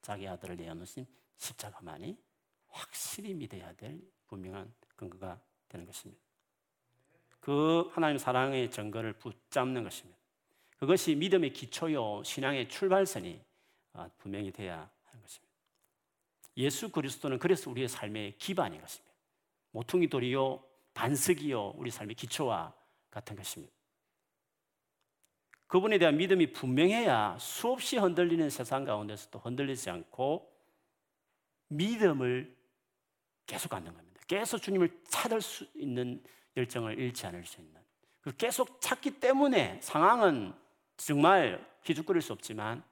자기 0.01 0.26
아들을 0.26 0.57
내어놓으신 0.57 1.07
십자가만이 1.37 2.16
확실히 2.68 3.35
믿어야 3.35 3.74
될 3.74 4.01
분명한 4.28 4.72
근거가 4.97 5.39
되는 5.68 5.85
것입니다. 5.85 6.22
그 7.41 7.91
하나님 7.93 8.16
사랑의 8.16 8.70
증거를 8.70 9.14
붙잡는 9.14 9.85
것입니다. 9.85 10.23
그것이 10.76 11.14
믿음의 11.14 11.52
기초요, 11.52 12.22
신앙의 12.24 12.68
출발선이 12.68 13.40
아, 13.94 14.08
분명히 14.18 14.50
돼야 14.50 14.90
하는 15.04 15.22
것입니다. 15.22 15.54
예수 16.56 16.90
그리스도는 16.90 17.38
그래서 17.38 17.70
우리의 17.70 17.88
삶의 17.88 18.38
기반인 18.38 18.80
것입니다. 18.80 19.14
모퉁이 19.70 20.08
돌이요, 20.08 20.62
반석이요, 20.94 21.74
우리 21.76 21.90
삶의 21.90 22.14
기초와 22.14 22.74
같은 23.10 23.36
것입니다. 23.36 23.72
그분에 25.66 25.98
대한 25.98 26.16
믿음이 26.16 26.52
분명해야 26.52 27.36
수없이 27.40 27.96
흔들리는 27.96 28.48
세상 28.50 28.84
가운데서도 28.84 29.40
흔들리지 29.40 29.90
않고 29.90 30.52
믿음을 31.68 32.56
계속 33.46 33.70
갖는 33.70 33.92
겁니다. 33.92 34.20
계속 34.26 34.58
주님을 34.58 35.02
찾을 35.08 35.40
수 35.40 35.66
있는 35.74 36.22
열정을 36.56 36.98
잃지 36.98 37.26
않을 37.26 37.44
수 37.44 37.60
있는. 37.60 37.80
그 38.20 38.36
계속 38.36 38.80
찾기 38.80 39.20
때문에 39.20 39.80
상황은 39.82 40.54
정말 40.97 41.66
기죽거릴 41.82 42.22
수 42.22 42.32
없지만 42.32 42.82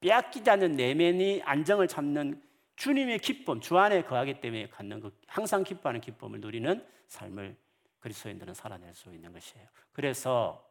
빼앗기지 0.00 0.48
않는 0.50 0.76
내면이 0.76 1.42
안정을 1.42 1.88
찾는 1.88 2.42
주님의 2.76 3.20
기쁨, 3.20 3.60
주 3.60 3.78
안에 3.78 4.02
거하기 4.02 4.40
때문에 4.40 4.68
갖는 4.68 5.00
그 5.00 5.18
항상 5.26 5.64
기뻐하는 5.64 6.00
기쁨을 6.00 6.40
누리는 6.40 6.86
삶을 7.08 7.56
그리스도인들은 8.00 8.54
살아낼 8.54 8.94
수 8.94 9.12
있는 9.12 9.32
것이에요. 9.32 9.66
그래서 9.92 10.64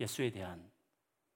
예수에 0.00 0.30
대한 0.30 0.70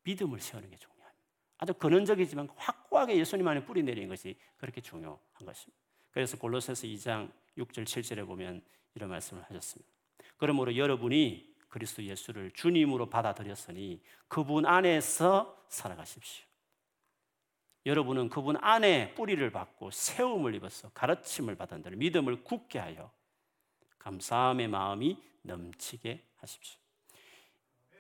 믿음을 0.03 0.41
세우는 0.41 0.71
게 0.71 0.77
중요합니다. 0.77 1.25
아주 1.59 1.75
근원적이지만 1.75 2.49
확고하게 2.57 3.17
예수님 3.19 3.47
안에 3.47 3.65
뿌리 3.65 3.83
내리는 3.83 4.09
것이 4.09 4.37
그렇게 4.57 4.81
중요한 4.81 5.19
것입니다. 5.45 5.81
그래서 6.11 6.39
골로새서 6.39 6.87
2장 6.87 7.31
6절 7.59 7.85
7절에 7.85 8.27
보면 8.27 8.63
이런 8.95 9.11
말씀을 9.11 9.43
하셨습니다. 9.45 9.91
그러므로 10.39 10.77
여러분이 10.77 11.56
그리스도 11.77 12.03
예수를 12.03 12.53
주님으로 12.53 13.11
받아들였으니 13.11 14.01
그분 14.29 14.65
안에서 14.65 15.63
살아가십시오. 15.69 16.47
여러분은 17.85 18.31
그분 18.31 18.57
안에 18.63 19.13
뿌리를 19.13 19.51
받고 19.51 19.91
세움을 19.91 20.55
입어서 20.55 20.89
가르침을 20.95 21.55
받은 21.55 21.99
믿음을 21.99 22.45
굳게 22.45 22.79
하여 22.79 23.11
감사함의 23.99 24.69
마음이 24.69 25.23
넘치게 25.43 26.25
하십시오. 26.37 26.81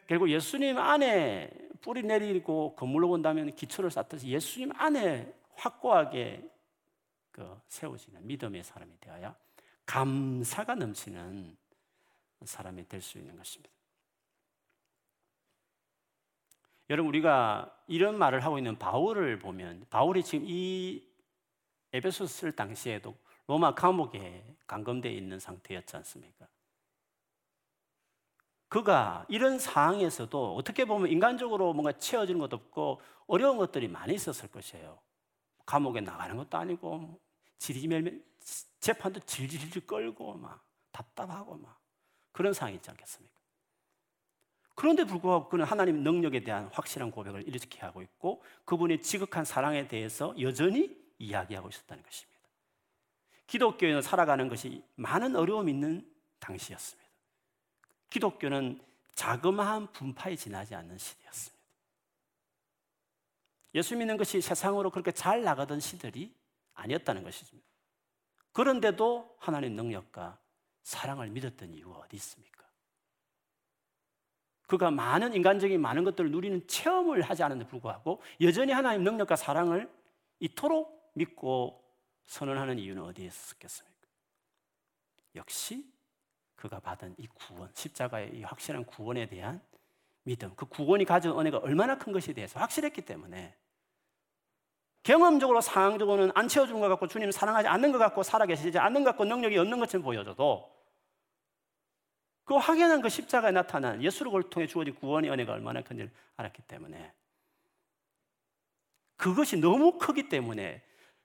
결국 0.06 0.30
예수님 0.30 0.78
안에 0.78 1.50
뿌리 1.82 2.02
내리고 2.02 2.74
건물로 2.76 3.08
본다면 3.08 3.54
기초를 3.54 3.90
쌓듯이 3.90 4.28
예수님 4.28 4.72
안에 4.74 5.34
확고하게 5.56 6.48
그 7.30 7.60
세워지는 7.68 8.26
믿음의 8.26 8.64
사람이 8.64 8.98
되어야 9.00 9.36
감사가 9.84 10.76
넘치는 10.76 11.65
사람이 12.44 12.88
될 12.88 13.00
수 13.00 13.18
있는 13.18 13.36
것입니다. 13.36 13.74
여러분 16.90 17.08
우리가 17.08 17.76
이런 17.88 18.16
말을 18.18 18.44
하고 18.44 18.58
있는 18.58 18.78
바울을 18.78 19.38
보면 19.38 19.86
바울이 19.90 20.22
지금 20.22 20.46
이 20.48 21.04
에베소서 21.92 22.26
쓸 22.26 22.52
당시에도 22.52 23.16
로마 23.46 23.74
감옥에 23.74 24.56
감금되어 24.66 25.10
있는 25.10 25.38
상태였지 25.38 25.96
않습니까? 25.96 26.46
그가 28.68 29.24
이런 29.28 29.58
상황에서도 29.58 30.56
어떻게 30.56 30.84
보면 30.84 31.10
인간적으로 31.10 31.72
뭔가 31.72 31.92
채워지는 31.92 32.40
것도 32.40 32.56
없고 32.56 33.00
어려운 33.26 33.56
것들이 33.56 33.88
많이 33.88 34.14
있었을 34.14 34.50
것이에요. 34.50 34.98
감옥에 35.64 36.00
나가는 36.00 36.36
것도 36.36 36.58
아니고 36.58 37.20
지리멜 37.58 38.20
재판도 38.80 39.20
질질 39.20 39.86
끌고 39.86 40.34
막 40.34 40.64
답답하고 40.92 41.56
막 41.56 41.80
그런 42.36 42.52
상황이 42.52 42.76
있지 42.76 42.90
않겠습니까? 42.90 43.34
그런데 44.74 45.04
불구하고 45.04 45.48
그는 45.48 45.64
하나님 45.64 46.02
능력에 46.02 46.44
대한 46.44 46.68
확실한 46.70 47.10
고백을 47.10 47.48
이렇게 47.48 47.80
하고 47.80 48.02
있고 48.02 48.42
그분의 48.66 49.00
지극한 49.00 49.46
사랑에 49.46 49.88
대해서 49.88 50.34
여전히 50.38 50.94
이야기하고 51.18 51.70
있었다는 51.70 52.02
것입니다. 52.02 52.38
기독교에는 53.46 54.02
살아가는 54.02 54.48
것이 54.48 54.84
많은 54.96 55.34
어려움이 55.34 55.72
있는 55.72 56.06
당시였습니다. 56.38 57.10
기독교는 58.10 58.82
자그마한 59.14 59.92
분파에 59.92 60.36
지나지 60.36 60.74
않는 60.74 60.98
시대였습니다. 60.98 61.64
예수 63.76 63.96
믿는 63.96 64.18
것이 64.18 64.42
세상으로 64.42 64.90
그렇게 64.90 65.10
잘 65.10 65.42
나가던 65.42 65.80
시들이 65.80 66.34
아니었다는 66.74 67.22
것이죠. 67.22 67.56
그런데도 68.52 69.36
하나님 69.38 69.74
능력과 69.74 70.38
사랑을 70.86 71.28
믿었던 71.30 71.74
이유가 71.74 71.98
어디 71.98 72.14
있습니까? 72.14 72.64
그가 74.68 74.92
많은 74.92 75.34
인간적인 75.34 75.80
많은 75.80 76.04
것들을 76.04 76.30
누리는 76.30 76.64
체험을 76.68 77.22
하지 77.22 77.42
않은데 77.42 77.66
불구하고 77.66 78.22
여전히 78.40 78.72
하나님 78.72 79.02
능력과 79.02 79.34
사랑을 79.34 79.92
이토록 80.38 81.10
믿고 81.14 81.82
선언하는 82.26 82.78
이유는 82.78 83.02
어디에 83.02 83.26
있었겠습니까? 83.26 83.96
역시 85.34 85.92
그가 86.54 86.78
받은 86.78 87.16
이 87.18 87.26
구원, 87.34 87.68
십자가의 87.74 88.36
이 88.36 88.44
확실한 88.44 88.84
구원에 88.84 89.26
대한 89.26 89.60
믿음, 90.22 90.54
그 90.54 90.66
구원이 90.66 91.04
가진 91.04 91.32
은혜가 91.32 91.58
얼마나 91.58 91.98
큰 91.98 92.12
것에 92.12 92.32
대해서 92.32 92.60
확실했기 92.60 93.02
때문에 93.02 93.56
경험적으로 95.02 95.60
상황적으로는 95.60 96.30
안 96.36 96.46
채워준 96.46 96.78
것 96.78 96.88
같고 96.90 97.08
주님 97.08 97.32
사랑하지 97.32 97.66
않는 97.66 97.90
것 97.90 97.98
같고 97.98 98.22
살아계시지 98.22 98.78
않는 98.78 99.02
것 99.02 99.10
같고 99.10 99.24
능력이 99.24 99.58
없는 99.58 99.80
것처럼 99.80 100.04
보여져도 100.04 100.75
그 102.46 102.54
확연한 102.54 103.02
그 103.02 103.08
십자가에 103.08 103.50
나타난 103.50 104.00
예수를 104.02 104.48
통해 104.48 104.68
주어진 104.68 104.94
구원의 104.94 105.30
은혜가 105.30 105.52
얼마나 105.52 105.82
큰지를 105.82 106.10
알았기 106.36 106.62
때문에 106.62 107.12
그것이 109.16 109.56
너무 109.56 109.98
크기 109.98 110.28
때문에 110.28 110.82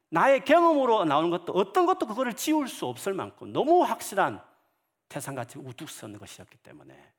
나의 0.09 0.43
경험으로 0.43 1.05
나오는 1.05 1.29
것도 1.29 1.53
어떤 1.53 1.85
것도 1.85 2.07
그거를 2.07 2.33
지울 2.33 2.67
수 2.67 2.87
없을 2.87 3.13
만큼 3.13 3.53
너무 3.53 3.83
확실한 3.83 4.43
태산같이 5.09 5.59
우뚝 5.59 5.89
선 5.89 6.17
것이었기 6.17 6.57
때문에 6.57 7.13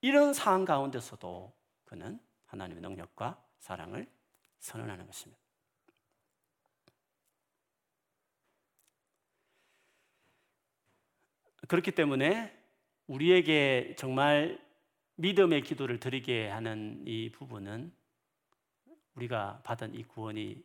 이런 0.00 0.34
상황 0.34 0.64
가운데서도 0.64 1.52
그는 1.84 2.18
하나님의 2.46 2.82
능력과 2.82 3.40
사랑을 3.60 4.10
선언하는 4.58 5.06
것입니다. 5.06 5.40
그렇기 11.68 11.92
때문에 11.92 12.61
우리에게 13.06 13.94
정말 13.96 14.58
믿음의 15.16 15.62
기도를 15.62 15.98
드리게 16.00 16.48
하는 16.48 17.02
이 17.06 17.30
부분은 17.30 17.92
우리가 19.14 19.60
받은 19.64 19.94
이 19.94 20.04
구원이 20.04 20.64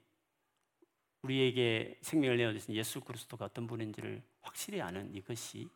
우리에게 1.21 1.99
생명을 2.01 2.37
내어주신 2.37 2.75
예수 2.75 3.01
그리스도가 3.01 3.45
어떤 3.45 3.67
분인지를 3.67 4.23
확실히 4.41 4.81
아는 4.81 5.13
이것이 5.13 5.69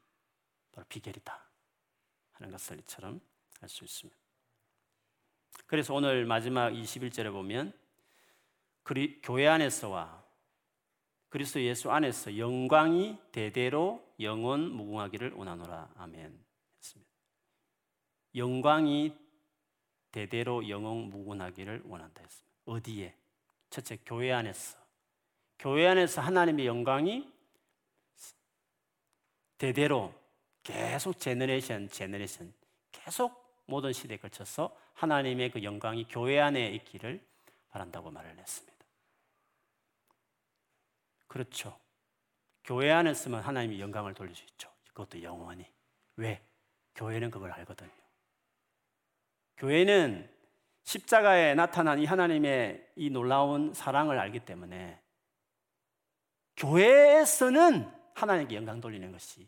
바로 0.71 0.85
비결이다 0.87 1.49
하는 2.33 2.51
것을 2.51 2.79
이처럼 2.79 3.19
알 3.59 3.69
수 3.69 3.83
있습니다. 3.83 4.19
그래서 5.67 5.93
오늘 5.93 6.25
마지막 6.25 6.71
21절에 6.71 7.31
보면 7.31 7.73
그리, 8.83 9.21
교회 9.21 9.47
안에서와 9.47 10.23
그리스도 11.29 11.61
예수 11.61 11.91
안에서 11.91 12.37
영광이 12.37 13.17
대대로 13.31 14.05
영원 14.19 14.71
무궁하기를 14.71 15.31
원하노라 15.33 15.93
아멘. 15.95 16.50
영광이 18.35 19.15
대대로 20.11 20.67
영원 20.67 21.09
무궁하기를 21.09 21.83
원한다 21.85 22.21
했습니다. 22.21 22.51
어디에? 22.65 23.15
첫째 23.69 23.97
교회 24.05 24.31
안에서 24.31 24.77
교회 25.57 25.87
안에서 25.87 26.21
하나님의 26.21 26.65
영광이 26.65 27.31
대대로 29.57 30.13
계속 30.63 31.19
generation 31.19 31.89
generation 31.89 32.53
계속 32.91 33.63
모든 33.65 33.93
시대에 33.93 34.17
걸쳐서 34.17 34.75
하나님의 34.93 35.51
그 35.51 35.63
영광이 35.63 36.07
교회 36.09 36.39
안에 36.39 36.71
있기를 36.71 37.25
바란다고 37.69 38.11
말을 38.11 38.37
했습니다. 38.37 38.85
그렇죠. 41.27 41.79
교회 42.63 42.91
안에 42.91 43.11
있으면 43.11 43.41
하나님이 43.41 43.79
영광을 43.79 44.13
돌릴 44.13 44.35
수 44.35 44.43
있죠. 44.43 44.69
그것도 44.89 45.23
영원히. 45.23 45.65
왜? 46.17 46.43
교회는 46.95 47.31
그걸 47.31 47.51
알거든요. 47.51 48.00
교회는 49.61 50.27
십자가에 50.81 51.53
나타난 51.53 51.99
이 51.99 52.05
하나님의 52.05 52.93
이 52.95 53.11
놀라운 53.11 53.75
사랑을 53.75 54.17
알기 54.17 54.39
때문에 54.39 54.99
교회에서는 56.57 57.87
하나님께 58.15 58.55
영광 58.55 58.81
돌리는 58.81 59.11
것이 59.11 59.47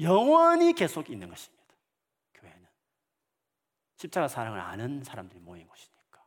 영원히 0.00 0.72
계속 0.72 1.08
있는 1.10 1.28
것입니다. 1.28 1.64
교회는. 2.34 2.66
십자가 3.98 4.26
사랑을 4.26 4.58
아는 4.58 5.04
사람들이 5.04 5.38
모인 5.38 5.68
곳이니까. 5.68 6.26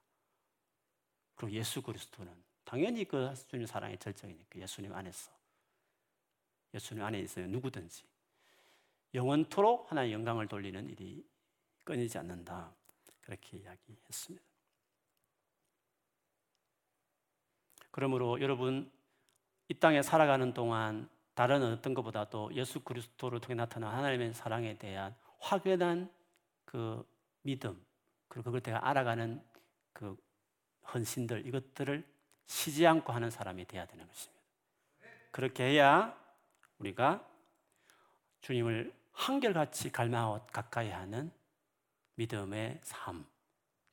그리고 1.36 1.58
예수 1.58 1.82
그리스도는 1.82 2.34
당연히 2.64 3.04
그 3.04 3.34
주님 3.50 3.66
사랑의 3.66 3.98
절정이니까 3.98 4.62
예수님 4.62 4.94
안에서. 4.94 5.30
예수님 6.74 7.04
안에 7.04 7.20
있어요. 7.20 7.48
누구든지. 7.48 8.06
영원토록 9.14 9.92
하나의 9.92 10.14
영광을 10.14 10.48
돌리는 10.48 10.90
일이 10.90 11.28
끊이지 11.84 12.18
않는다. 12.18 12.74
그렇게 13.26 13.58
이야기했습니다. 13.58 14.46
그러므로 17.92 18.40
여러분 18.40 18.92
이 19.68 19.74
땅에 19.74 20.02
살아가는 20.02 20.54
동안 20.54 21.10
다른 21.34 21.64
어떤 21.64 21.94
것보다도 21.94 22.54
예수 22.54 22.80
그리스도를 22.82 23.42
통해 23.42 23.56
나타난 23.56 23.94
하나님의 23.94 24.34
사랑에 24.34 24.78
대한 24.78 25.16
확연한 25.40 26.12
그 26.66 27.06
믿음 27.42 27.84
그리고 28.28 28.46
그걸 28.46 28.62
내가 28.62 28.88
알아가는 28.88 29.44
그 29.92 30.16
헌신들 30.94 31.46
이것들을 31.48 32.06
쉬지 32.46 32.86
않고 32.86 33.12
하는 33.12 33.32
사람이 33.32 33.66
되어야 33.66 33.86
되는 33.88 34.08
것입니다. 34.08 34.44
그렇게 35.32 35.64
해야 35.64 36.16
우리가 36.78 37.28
주님을 38.42 38.94
한결같이 39.14 39.92
갈망하고 39.92 40.46
가까이 40.48 40.90
하는 40.90 41.32
믿음의 42.16 42.80
삶. 42.84 43.26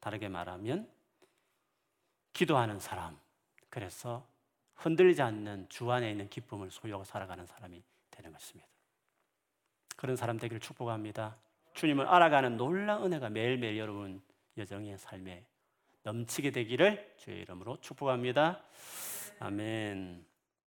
다르게 0.01 0.29
말하면 0.29 0.91
기도하는 2.33 2.81
사람. 2.81 3.19
그래서 3.69 4.27
흔들리지 4.75 5.23
않는 5.23 5.69
주 5.69 5.91
안에 5.91 6.11
있는 6.11 6.29
기쁨을 6.29 6.71
소유하고 6.71 7.05
살아가는 7.05 7.47
사람이 7.47 7.83
되는 8.11 8.33
것입니다. 8.33 8.69
그런 9.97 10.17
사람 10.17 10.39
되기를 10.39 10.61
축복합니다. 10.61 11.37
주님을 11.75 12.07
알아가는 12.07 12.57
놀라운 12.57 13.05
은혜가 13.05 13.31
매일매일 13.31 13.79
여러분 13.79 14.21
여정의 14.59 14.99
삶에 14.99 15.47
넘치게 16.03 16.51
되기를 16.51 17.15
주의 17.17 17.41
이름으로 17.43 17.81
축복합니다. 17.81 18.63
아멘. 19.39 20.32